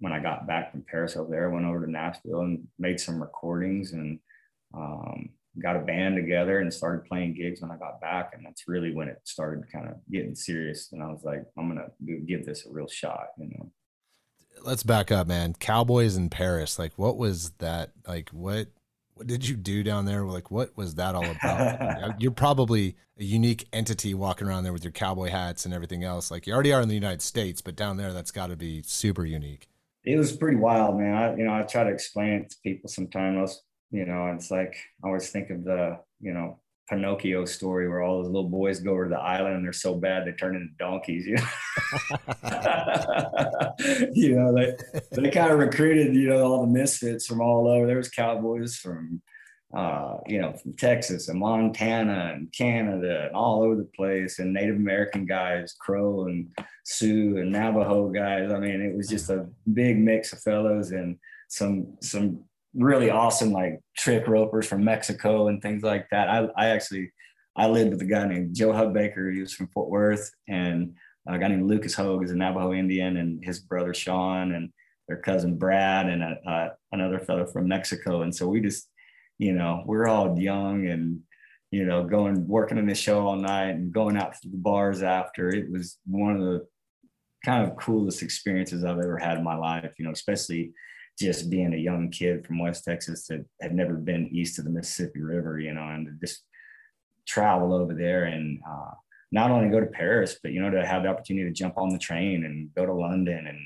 [0.00, 3.00] when I got back from Paris over there I went over to Nashville and made
[3.00, 4.18] some recordings and
[4.74, 5.30] um,
[5.62, 8.32] got a band together and started playing gigs when I got back.
[8.34, 10.90] And that's really when it started kind of getting serious.
[10.92, 13.70] And I was like, I'm going to give this a real shot, you know.
[14.62, 15.54] Let's back up, man.
[15.54, 16.78] Cowboys in Paris.
[16.78, 17.90] Like, what was that?
[18.06, 18.68] Like, what,
[19.14, 20.24] what did you do down there?
[20.24, 22.14] Like, what was that all about?
[22.20, 26.30] you're probably a unique entity walking around there with your cowboy hats and everything else.
[26.30, 28.82] Like, you already are in the United States, but down there, that's got to be
[28.82, 29.68] super unique.
[30.04, 31.14] It was pretty wild, man.
[31.14, 33.62] I, you know, I try to explain it to people sometimes
[33.94, 38.18] you know it's like i always think of the you know pinocchio story where all
[38.18, 40.68] those little boys go over to the island and they're so bad they turn into
[40.78, 41.44] donkeys you know,
[44.12, 44.76] you know they,
[45.12, 47.86] they kind of recruited you know all the misfits from all over.
[47.86, 49.22] There was cowboys from
[49.74, 54.52] uh, you know from texas and montana and canada and all over the place and
[54.52, 56.46] native american guys crow and
[56.84, 58.52] sioux and navajo guys.
[58.52, 61.16] I mean it was just a big mix of fellows and
[61.48, 66.28] some some really awesome like trick ropers from Mexico and things like that.
[66.28, 67.12] I, I actually
[67.56, 69.32] I lived with a guy named Joe Hubbaker.
[69.32, 70.94] He was from Fort Worth, and
[71.28, 74.70] a guy named Lucas Hogue is a Navajo Indian, and his brother Sean and
[75.08, 78.22] their cousin Brad and a, another fellow from Mexico.
[78.22, 78.88] And so we just,
[79.38, 81.20] you know, we're all young and
[81.70, 85.02] you know going working in the show all night and going out to the bars
[85.02, 85.48] after.
[85.48, 86.66] It was one of the
[87.44, 89.92] kind of coolest experiences I've ever had in my life.
[89.98, 90.72] You know, especially
[91.18, 94.70] just being a young kid from West Texas that had never been east of the
[94.70, 96.42] Mississippi River, you know, and just
[97.26, 98.90] travel over there and uh,
[99.32, 101.90] not only go to Paris, but you know, to have the opportunity to jump on
[101.90, 103.58] the train and go to London and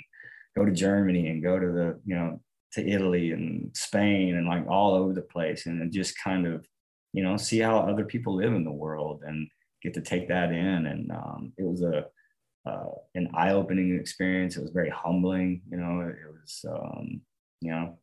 [0.56, 2.40] go to Germany and go to the, you know,
[2.72, 6.66] to Italy and Spain and like all over the place and just kind of,
[7.12, 9.48] you know, see how other people live in the world and
[9.82, 10.86] get to take that in.
[10.86, 12.06] And um, it was a,
[12.66, 14.56] uh, an eye-opening experience.
[14.56, 15.62] It was very humbling.
[15.70, 17.22] You know, it was um,
[17.60, 17.98] you know,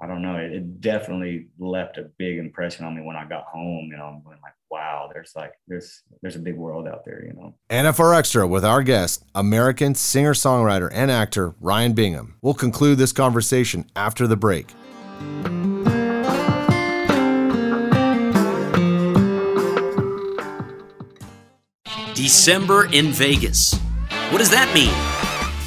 [0.00, 0.36] I don't know.
[0.36, 3.88] It, it, definitely left a big impression on me when I got home.
[3.90, 7.24] You know, I'm going like, wow, there's like there's there's a big world out there.
[7.24, 7.54] You know.
[7.70, 12.36] NFR Extra with our guest, American singer songwriter and actor Ryan Bingham.
[12.42, 14.68] We'll conclude this conversation after the break.
[22.14, 23.74] December in Vegas.
[24.30, 24.92] What does that mean?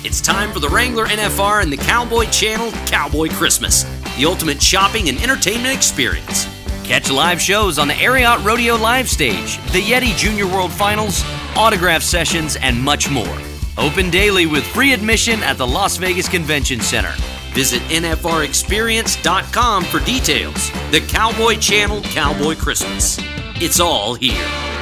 [0.03, 3.83] It's time for the Wrangler NFR and the Cowboy Channel Cowboy Christmas,
[4.17, 6.47] the ultimate shopping and entertainment experience.
[6.83, 11.23] Catch live shows on the Ariat Rodeo Live Stage, the Yeti Junior World Finals,
[11.55, 13.37] autograph sessions, and much more.
[13.77, 17.13] Open daily with free admission at the Las Vegas Convention Center.
[17.53, 20.71] Visit NFRExperience.com for details.
[20.89, 23.19] The Cowboy Channel Cowboy Christmas.
[23.61, 24.80] It's all here.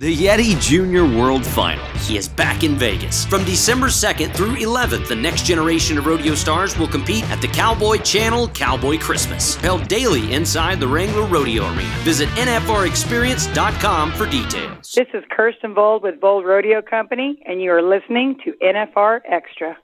[0.00, 1.84] The Yeti Junior World Final.
[1.96, 3.24] He is back in Vegas.
[3.24, 7.48] From December 2nd through 11th, the next generation of rodeo stars will compete at the
[7.48, 11.92] Cowboy Channel Cowboy Christmas, held daily inside the Wrangler Rodeo Arena.
[12.04, 14.92] Visit NFRExperience.com for details.
[14.92, 19.76] This is Kirsten Vold with Vold Rodeo Company, and you are listening to NFR Extra.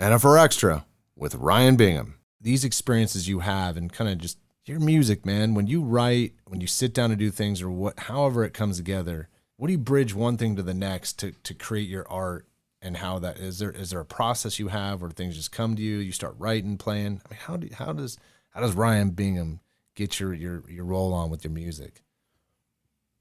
[0.00, 2.13] NFR Extra with Ryan Bingham.
[2.44, 6.60] These experiences you have and kind of just your music, man, when you write, when
[6.60, 9.78] you sit down to do things or what however it comes together, what do you
[9.78, 12.46] bridge one thing to the next to to create your art
[12.82, 15.74] and how that is there is there a process you have where things just come
[15.74, 17.22] to you, you start writing, playing?
[17.24, 18.18] I mean, how do how does
[18.50, 19.60] how does Ryan Bingham
[19.94, 22.02] get your your your roll on with your music?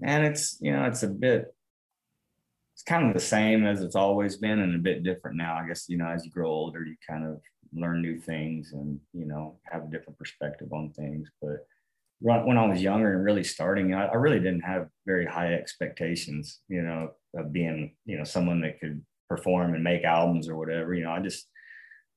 [0.01, 1.55] And it's you know, it's a bit
[2.73, 5.55] it's kind of the same as it's always been and a bit different now.
[5.55, 7.41] I guess, you know, as you grow older, you kind of
[7.75, 11.29] learn new things and, you know, have a different perspective on things.
[11.41, 11.65] But
[12.19, 16.59] when I was younger and really starting, I, I really didn't have very high expectations,
[16.69, 20.93] you know, of being, you know, someone that could perform and make albums or whatever.
[20.93, 21.47] You know, I just,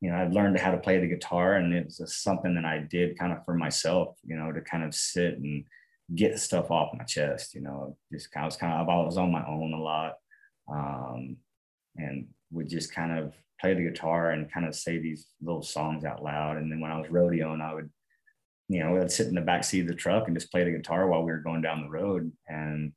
[0.00, 2.64] you know, I've learned how to play the guitar and it was just something that
[2.64, 5.64] I did kind of for myself, you know, to kind of sit and
[6.14, 9.16] get stuff off my chest, you know, just kind of, was kind of, I was
[9.16, 10.14] on my own a lot
[10.70, 11.36] um,
[11.96, 16.04] and would just kind of play the guitar and kind of say these little songs
[16.04, 16.56] out loud.
[16.56, 17.90] And then when I was rodeoing, I would,
[18.68, 20.76] you know, I'd sit in the back seat of the truck and just play the
[20.76, 22.92] guitar while we were going down the road and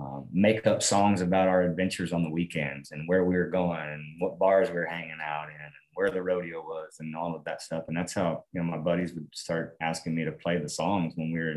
[0.00, 3.80] uh, make up songs about our adventures on the weekends and where we were going
[3.80, 7.34] and what bars we were hanging out in and where the rodeo was and all
[7.34, 7.84] of that stuff.
[7.88, 11.14] And that's how, you know, my buddies would start asking me to play the songs
[11.16, 11.54] when we were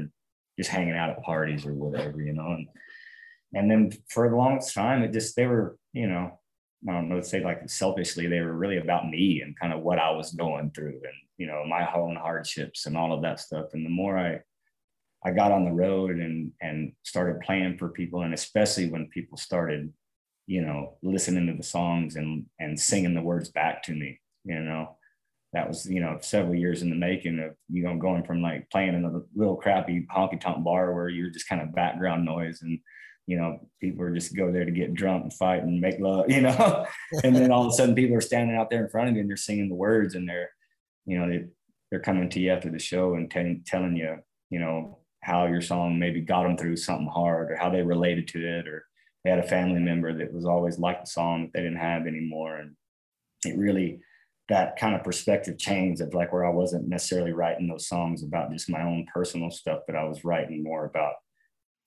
[0.57, 2.53] just hanging out at parties or whatever, you know.
[2.53, 2.67] And
[3.55, 6.39] and then for the longest time, it just they were, you know,
[6.87, 9.99] I don't know, say like selfishly, they were really about me and kind of what
[9.99, 13.67] I was going through and you know my own hardships and all of that stuff.
[13.73, 14.39] And the more I
[15.25, 19.37] I got on the road and and started playing for people, and especially when people
[19.37, 19.91] started,
[20.47, 24.59] you know, listening to the songs and and singing the words back to me, you
[24.59, 24.97] know,
[25.53, 28.69] that was you know several years in the making of you know going from like
[28.69, 32.61] playing in a little crappy honky tonk bar where you're just kind of background noise
[32.61, 32.79] and
[33.25, 36.25] you know, people are just go there to get drunk and fight and make love,
[36.29, 36.85] you know,
[37.23, 39.21] and then all of a sudden people are standing out there in front of you
[39.21, 40.49] and they're singing the words and they're,
[41.05, 41.45] you know, they,
[41.89, 44.17] they're coming to you after the show and t- telling you,
[44.49, 48.27] you know, how your song maybe got them through something hard or how they related
[48.27, 48.85] to it or
[49.23, 52.07] they had a family member that was always like the song that they didn't have
[52.07, 52.57] anymore.
[52.57, 52.75] And
[53.45, 54.01] it really,
[54.49, 58.51] that kind of perspective changed of like where I wasn't necessarily writing those songs about
[58.51, 61.13] just my own personal stuff, but I was writing more about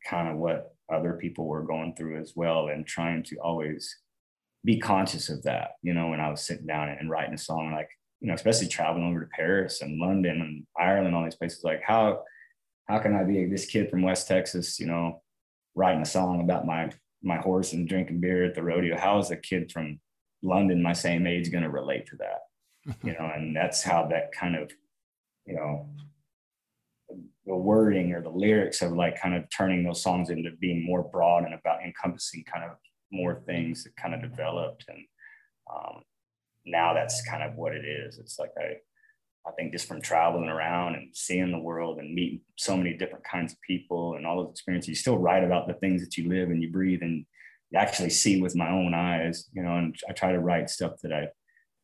[0.09, 3.97] kind of what other people were going through as well and trying to always
[4.65, 7.73] be conscious of that you know when i was sitting down and writing a song
[7.73, 7.89] like
[8.21, 11.83] you know especially traveling over to paris and london and ireland all these places like
[11.83, 12.23] how
[12.87, 15.23] how can i be this kid from west texas you know
[15.77, 16.91] writing a song about my
[17.23, 18.97] my horse and drinking beer at the rodeo?
[18.97, 20.01] How is a kid from
[20.43, 22.41] london my same age going to relate to that?
[23.03, 24.71] You know and that's how that kind of
[25.45, 25.89] you know
[27.47, 31.03] the wording or the lyrics of like kind of turning those songs into being more
[31.03, 32.73] broad and about encompassing kind of
[33.13, 34.85] more things that kind of developed.
[34.89, 34.99] And
[35.73, 36.03] um,
[36.65, 38.19] now that's kind of what it is.
[38.19, 38.77] It's like i
[39.49, 43.25] i think just from traveling around and seeing the world and meeting so many different
[43.25, 46.29] kinds of people and all those experiences you still write about the things that you
[46.29, 47.25] live and you breathe and
[47.71, 50.95] you actually see with my own eyes you know and i try to write stuff
[51.01, 51.29] that i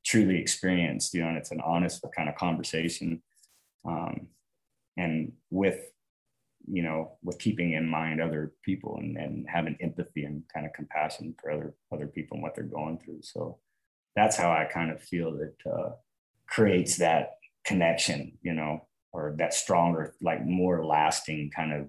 [0.05, 3.23] truly experienced you know and it's an honest kind of conversation.
[3.85, 4.29] Um,
[4.97, 5.91] and with
[6.67, 10.73] you know with keeping in mind other people and, and having empathy and kind of
[10.73, 13.21] compassion for other other people and what they're going through.
[13.23, 13.59] So
[14.15, 15.91] that's how i kind of feel that uh,
[16.47, 21.89] creates that connection you know or that stronger like more lasting kind of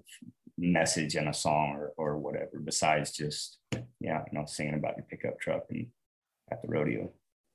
[0.56, 3.58] message in a song or, or whatever besides just
[4.00, 5.86] yeah you know singing about your pickup truck and
[6.50, 7.10] at the rodeo.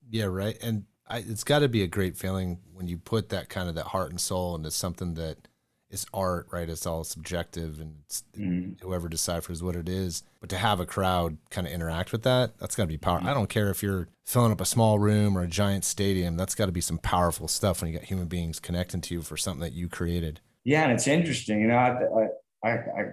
[0.09, 0.57] Yeah right.
[0.61, 3.75] And I, it's got to be a great feeling when you put that kind of
[3.75, 5.47] that heart and soul into something that
[5.89, 6.69] is art, right?
[6.69, 7.95] It's all subjective, and
[8.37, 8.81] mm.
[8.81, 10.23] whoever deciphers what it is.
[10.39, 13.27] But to have a crowd kind of interact with that, that's got to be powerful.
[13.27, 13.31] Mm.
[13.31, 16.37] I don't care if you're filling up a small room or a giant stadium.
[16.37, 19.21] That's got to be some powerful stuff when you got human beings connecting to you
[19.21, 20.41] for something that you created.
[20.63, 21.61] Yeah, and it's interesting.
[21.61, 22.27] You know, I,
[22.63, 23.03] I, I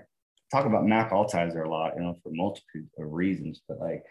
[0.50, 3.60] talk about Mack Altizer a lot, you know, for multitude of reasons.
[3.68, 4.04] But like,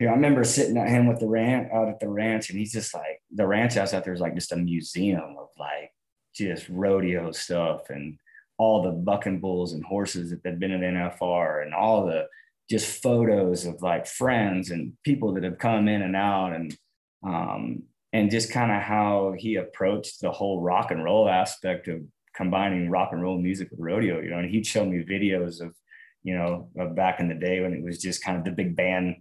[0.00, 2.58] you know, I remember sitting at him with the ranch out at the ranch, and
[2.58, 5.92] he's just like the ranch house out there is like just a museum of like
[6.34, 8.18] just rodeo stuff and
[8.58, 12.26] all the bucking bulls and horses that had been at NFR and all the
[12.68, 16.76] just photos of like friends and people that have come in and out and
[17.22, 17.82] um
[18.12, 22.00] and just kind of how he approached the whole rock and roll aspect of
[22.36, 25.74] combining rock and roll music with rodeo, you know, and he'd show me videos of,
[26.22, 28.76] you know, of back in the day when it was just kind of the big
[28.76, 29.16] band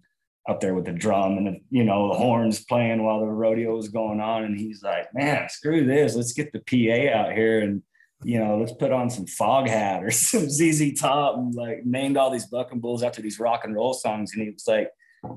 [0.48, 3.76] up there with the drum and the, you know, the horns playing while the rodeo
[3.76, 4.44] was going on.
[4.44, 6.16] And he's like, man, screw this.
[6.16, 7.82] Let's get the PA out here and,
[8.24, 12.30] you know, let's put on some Foghat or some ZZ Top and like named all
[12.30, 14.34] these bucking bulls after these rock and roll songs.
[14.34, 14.90] And he was like,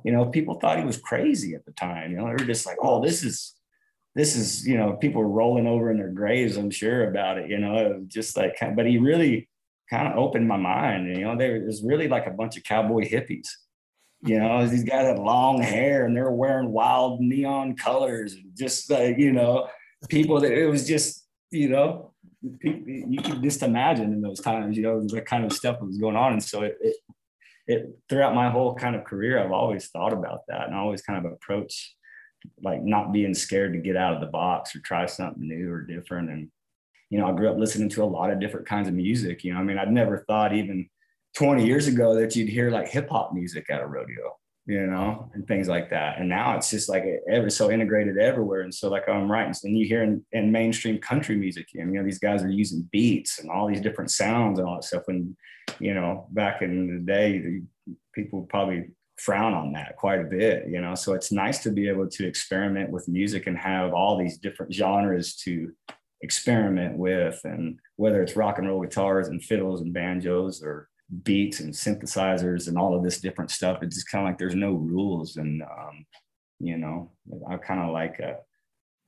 [0.04, 2.10] you know, people thought he was crazy at the time.
[2.10, 3.57] You know, they were just like, oh, this is
[4.18, 7.56] this is, you know, people rolling over in their graves, I'm sure about it, you
[7.56, 9.48] know, it just like, but he really
[9.88, 11.06] kind of opened my mind.
[11.16, 13.46] You know, there was really like a bunch of cowboy hippies.
[14.22, 18.46] You know, these guys had long hair and they were wearing wild neon colors, and
[18.56, 19.68] just like, you know,
[20.08, 22.12] people that it was just, you know,
[22.42, 25.98] you can just imagine in those times, you know, the kind of stuff that was
[25.98, 26.32] going on.
[26.32, 26.96] And so it, it,
[27.68, 31.24] it throughout my whole kind of career, I've always thought about that and always kind
[31.24, 31.94] of approach
[32.62, 35.80] like not being scared to get out of the box or try something new or
[35.82, 36.30] different.
[36.30, 36.50] And,
[37.10, 39.44] you know, I grew up listening to a lot of different kinds of music.
[39.44, 40.88] You know, I mean, I'd never thought even
[41.36, 44.36] 20 years ago that you'd hear like hip hop music at a rodeo,
[44.66, 46.18] you know, and things like that.
[46.18, 48.62] And now it's just like ever so integrated everywhere.
[48.62, 52.04] And so, like, I'm writing, and you hear in, in mainstream country music, you know,
[52.04, 55.02] these guys are using beats and all these different sounds and all that stuff.
[55.06, 55.36] When,
[55.78, 57.60] you know, back in the day,
[58.14, 60.94] people probably frown on that quite a bit, you know.
[60.94, 64.72] So it's nice to be able to experiment with music and have all these different
[64.72, 65.72] genres to
[66.22, 70.88] experiment with, and whether it's rock and roll guitars and fiddles and banjos or
[71.22, 73.82] beats and synthesizers and all of this different stuff.
[73.82, 76.06] It's just kind of like there's no rules, and um,
[76.60, 77.10] you know,
[77.48, 78.36] I kind of like a,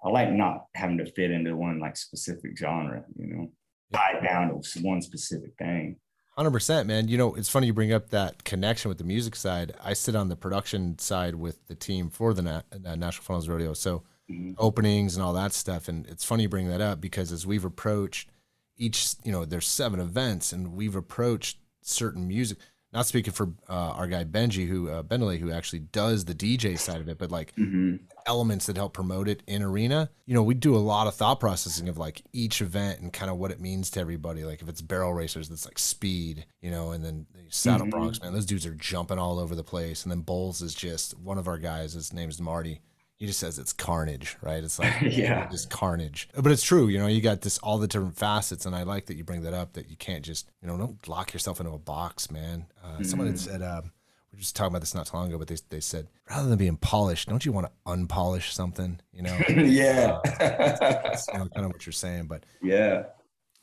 [0.04, 3.52] I like not having to fit into one like specific genre, you know,
[3.92, 5.96] tied down to one specific thing.
[6.36, 7.08] Hundred percent, man.
[7.08, 9.72] You know, it's funny you bring up that connection with the music side.
[9.82, 13.48] I sit on the production side with the team for the Na- uh, National Finals
[13.48, 14.52] Rodeo, so mm-hmm.
[14.56, 15.88] openings and all that stuff.
[15.88, 18.30] And it's funny you bring that up because as we've approached
[18.78, 22.58] each, you know, there's seven events, and we've approached certain music
[22.92, 26.78] not speaking for uh, our guy Benji, who uh, Bentley, who actually does the DJ
[26.78, 27.96] side of it, but like mm-hmm.
[28.26, 30.10] elements that help promote it in arena.
[30.26, 33.30] You know, we do a lot of thought processing of like each event and kind
[33.30, 34.44] of what it means to everybody.
[34.44, 37.96] Like if it's barrel racers, that's like speed, you know, and then Saddle mm-hmm.
[37.96, 40.02] Broncs, man, those dudes are jumping all over the place.
[40.04, 41.92] And then Bulls is just one of our guys.
[41.92, 42.80] His name's Marty
[43.20, 44.64] he just says it's carnage, right?
[44.64, 46.26] It's like yeah, just carnage.
[46.34, 47.06] But it's true, you know.
[47.06, 49.74] You got this all the different facets, and I like that you bring that up.
[49.74, 52.64] That you can't just, you know, don't lock yourself into a box, man.
[52.82, 53.06] Uh, mm.
[53.06, 53.38] Someone had mm.
[53.38, 53.92] said, um,
[54.32, 56.48] we were just talking about this not too long ago, but they they said rather
[56.48, 58.98] than being polished, don't you want to unpolish something?
[59.12, 59.38] You know?
[59.50, 62.24] yeah, uh, that's, that's, you know, kind of what you're saying.
[62.24, 63.04] But yeah.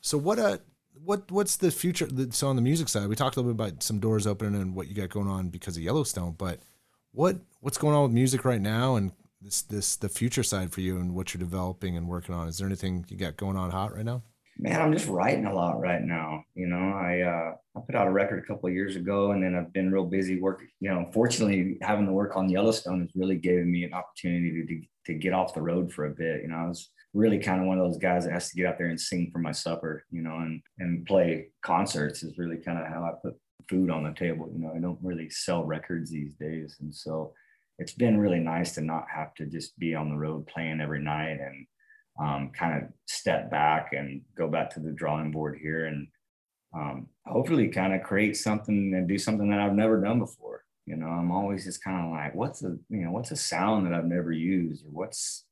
[0.02, 0.58] So what uh
[1.02, 2.08] what what's the future?
[2.30, 4.76] So on the music side, we talked a little bit about some doors opening and
[4.76, 6.60] what you got going on because of Yellowstone, but
[7.10, 9.10] what what's going on with music right now and
[9.40, 12.48] this this the future side for you and what you're developing and working on.
[12.48, 14.22] Is there anything you got going on hot right now?
[14.60, 16.42] Man, I'm just writing a lot right now.
[16.54, 19.42] You know, I uh, I put out a record a couple of years ago, and
[19.42, 20.68] then I've been real busy working.
[20.80, 25.12] You know, fortunately, having to work on Yellowstone has really given me an opportunity to
[25.12, 26.42] to get off the road for a bit.
[26.42, 28.66] You know, I was really kind of one of those guys that has to get
[28.66, 30.04] out there and sing for my supper.
[30.10, 33.38] You know, and and play concerts is really kind of how I put
[33.70, 34.50] food on the table.
[34.52, 37.32] You know, I don't really sell records these days, and so
[37.78, 41.02] it's been really nice to not have to just be on the road playing every
[41.02, 41.66] night and
[42.20, 46.08] um, kind of step back and go back to the drawing board here and
[46.74, 50.64] um, hopefully kind of create something and do something that I've never done before.
[50.86, 53.86] You know, I'm always just kind of like, what's a, you know, what's a sound
[53.86, 55.44] that I've never used or what's,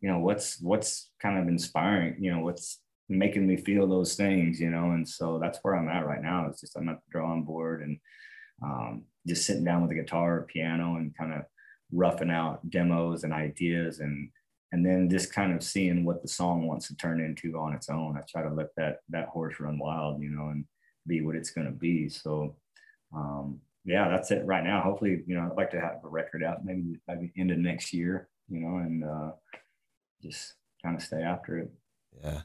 [0.00, 4.60] you know, what's, what's kind of inspiring, you know, what's making me feel those things,
[4.60, 4.92] you know?
[4.92, 6.46] And so that's where I'm at right now.
[6.46, 7.98] It's just, I'm at the drawing board and
[8.62, 11.42] um, just sitting down with a guitar or piano and kind of
[11.92, 14.30] roughing out demos and ideas and
[14.72, 17.88] and then just kind of seeing what the song wants to turn into on its
[17.88, 18.18] own.
[18.18, 20.64] I try to let that that horse run wild, you know, and
[21.06, 22.08] be what it's going to be.
[22.08, 22.56] So,
[23.14, 24.82] um, yeah, that's it right now.
[24.82, 27.92] Hopefully, you know, I'd like to have a record out maybe the end of next
[27.92, 29.30] year, you know, and uh,
[30.22, 31.70] just kind of stay after it.
[32.22, 32.40] Yeah.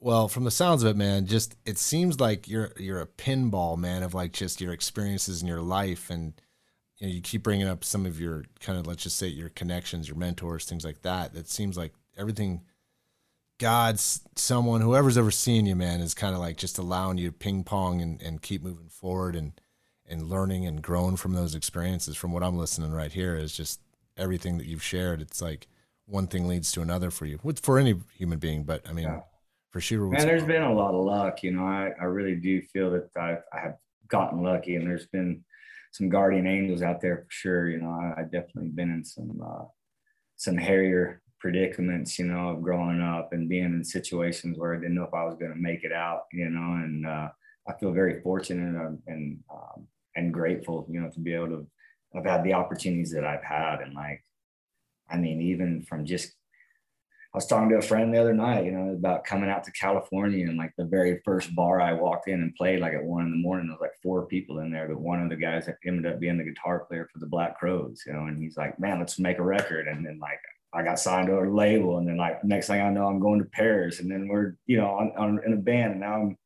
[0.00, 3.76] Well, from the sounds of it, man, just it seems like you're you're a pinball
[3.76, 6.34] man of like just your experiences in your life and
[7.02, 9.48] you, know, you keep bringing up some of your kind of let's just say your
[9.48, 11.34] connections, your mentors, things like that.
[11.34, 12.62] It seems like everything
[13.58, 17.36] God's someone, whoever's ever seen you, man, is kind of like just allowing you to
[17.36, 19.52] ping pong and, and keep moving forward and
[20.08, 22.16] and learning and growing from those experiences.
[22.16, 23.80] From what I'm listening right here is just
[24.16, 25.20] everything that you've shared.
[25.20, 25.66] It's like
[26.06, 28.62] one thing leads to another for you, for any human being.
[28.62, 29.20] But I mean, yeah.
[29.70, 31.42] for sure, man, there's been a lot of luck.
[31.42, 33.76] You know, I I really do feel that I I have
[34.06, 35.42] gotten lucky, and there's been
[35.92, 37.68] some guardian angels out there for sure.
[37.68, 39.64] You know, I, have definitely been in some uh,
[40.36, 44.94] some hairier predicaments, you know, of growing up and being in situations where I didn't
[44.94, 47.28] know if I was going to make it out, you know, and uh,
[47.68, 49.86] I feel very fortunate and and, um,
[50.16, 51.66] and grateful, you know, to be able to
[52.14, 54.24] have had the opportunities that I've had, and like,
[55.10, 56.32] I mean, even from just
[57.34, 59.72] I was talking to a friend the other night, you know, about coming out to
[59.72, 63.24] California and like the very first bar I walked in and played like at one
[63.24, 65.64] in the morning, there was like four people in there, but one of the guys
[65.64, 68.58] that ended up being the guitar player for the Black Crowes, you know, and he's
[68.58, 69.88] like, man, let's make a record.
[69.88, 70.40] And then like
[70.74, 73.40] I got signed to a label, and then like next thing I know, I'm going
[73.40, 76.38] to Paris, and then we're you know on, on in a band, and now I'm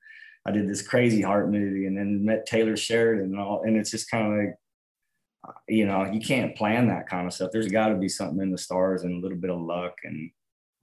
[0.44, 3.90] I did this crazy heart movie, and then met Taylor Sheridan, and all, and it's
[3.90, 7.50] just kind of like you know you can't plan that kind of stuff.
[7.52, 10.30] There's got to be something in the stars and a little bit of luck, and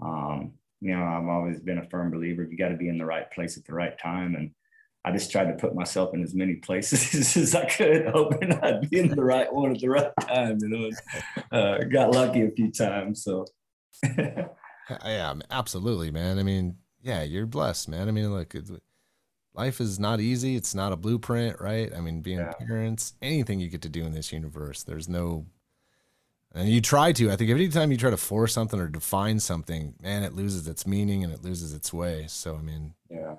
[0.03, 3.05] um, you know I've always been a firm believer you got to be in the
[3.05, 4.51] right place at the right time, and
[5.05, 8.89] I just tried to put myself in as many places as I could, hoping I'd
[8.89, 10.57] be in the right one at the right time.
[10.61, 10.89] You know,
[11.51, 13.23] uh, got lucky a few times.
[13.23, 13.45] So,
[14.07, 16.39] yeah, absolutely, man.
[16.39, 18.07] I mean, yeah, you're blessed, man.
[18.07, 18.55] I mean, look,
[19.53, 20.55] life is not easy.
[20.55, 21.93] It's not a blueprint, right?
[21.93, 22.53] I mean, being yeah.
[22.53, 25.45] parents, anything you get to do in this universe, there's no.
[26.53, 27.31] And you try to.
[27.31, 30.67] I think every time you try to force something or define something, man, it loses
[30.67, 32.25] its meaning and it loses its way.
[32.27, 33.35] So, I mean, yeah,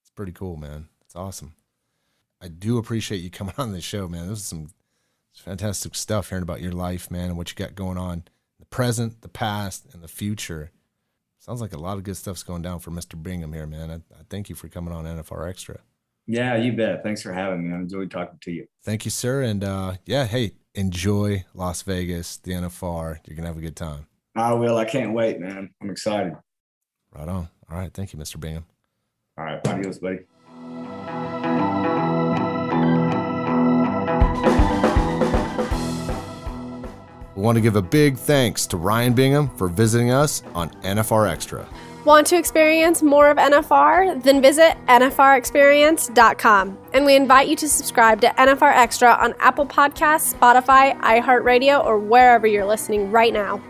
[0.00, 1.54] it's pretty cool, man It's awesome.
[2.40, 4.28] I do appreciate you coming on the show, man.
[4.28, 4.70] This is some
[5.34, 8.24] fantastic stuff hearing about your life, man, and what you got going on
[8.58, 10.70] the present, the past, and the future.
[11.38, 13.22] Sounds like a lot of good stuff's going down for Mr.
[13.22, 13.90] Bingham here, man.
[13.90, 15.78] I, I thank you for coming on NFR Extra.
[16.26, 17.04] Yeah, you bet.
[17.04, 17.76] Thanks for having me.
[17.76, 18.66] I enjoyed talking to you.
[18.82, 19.42] Thank you, sir.
[19.42, 23.18] And uh, yeah, hey, enjoy Las Vegas, the NFR.
[23.26, 24.06] You're gonna have a good time.
[24.36, 24.76] I will.
[24.76, 25.70] I can't wait, man.
[25.80, 26.34] I'm excited.
[27.12, 27.48] Right on.
[27.70, 27.92] All right.
[27.92, 28.38] Thank you, Mr.
[28.38, 28.66] Bingham.
[29.38, 29.66] All right.
[29.66, 30.20] Adios, buddy.
[37.34, 41.30] We want to give a big thanks to Ryan Bingham for visiting us on NFR
[41.30, 41.68] Extra.
[42.06, 44.22] Want to experience more of NFR?
[44.22, 46.78] Then visit NFRExperience.com.
[46.92, 51.98] And we invite you to subscribe to NFR Extra on Apple Podcasts, Spotify, iHeartRadio, or
[51.98, 53.60] wherever you're listening right now.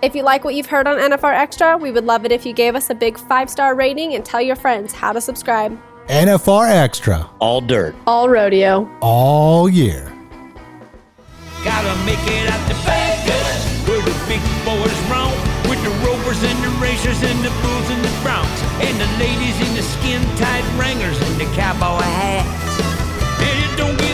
[0.00, 2.52] If you like what you've heard on NFR Extra, we would love it if you
[2.52, 5.76] gave us a big five star rating and tell your friends how to subscribe.
[6.06, 7.28] NFR Extra.
[7.40, 7.96] All dirt.
[8.06, 8.88] All rodeo.
[9.00, 10.04] All year.
[11.64, 12.76] Gotta make it out the
[16.26, 20.64] and the racers and the bulls and the broncs and the ladies in the skin-tight
[20.76, 22.80] wranglers and the cowboy hats.
[23.38, 24.05] And it don't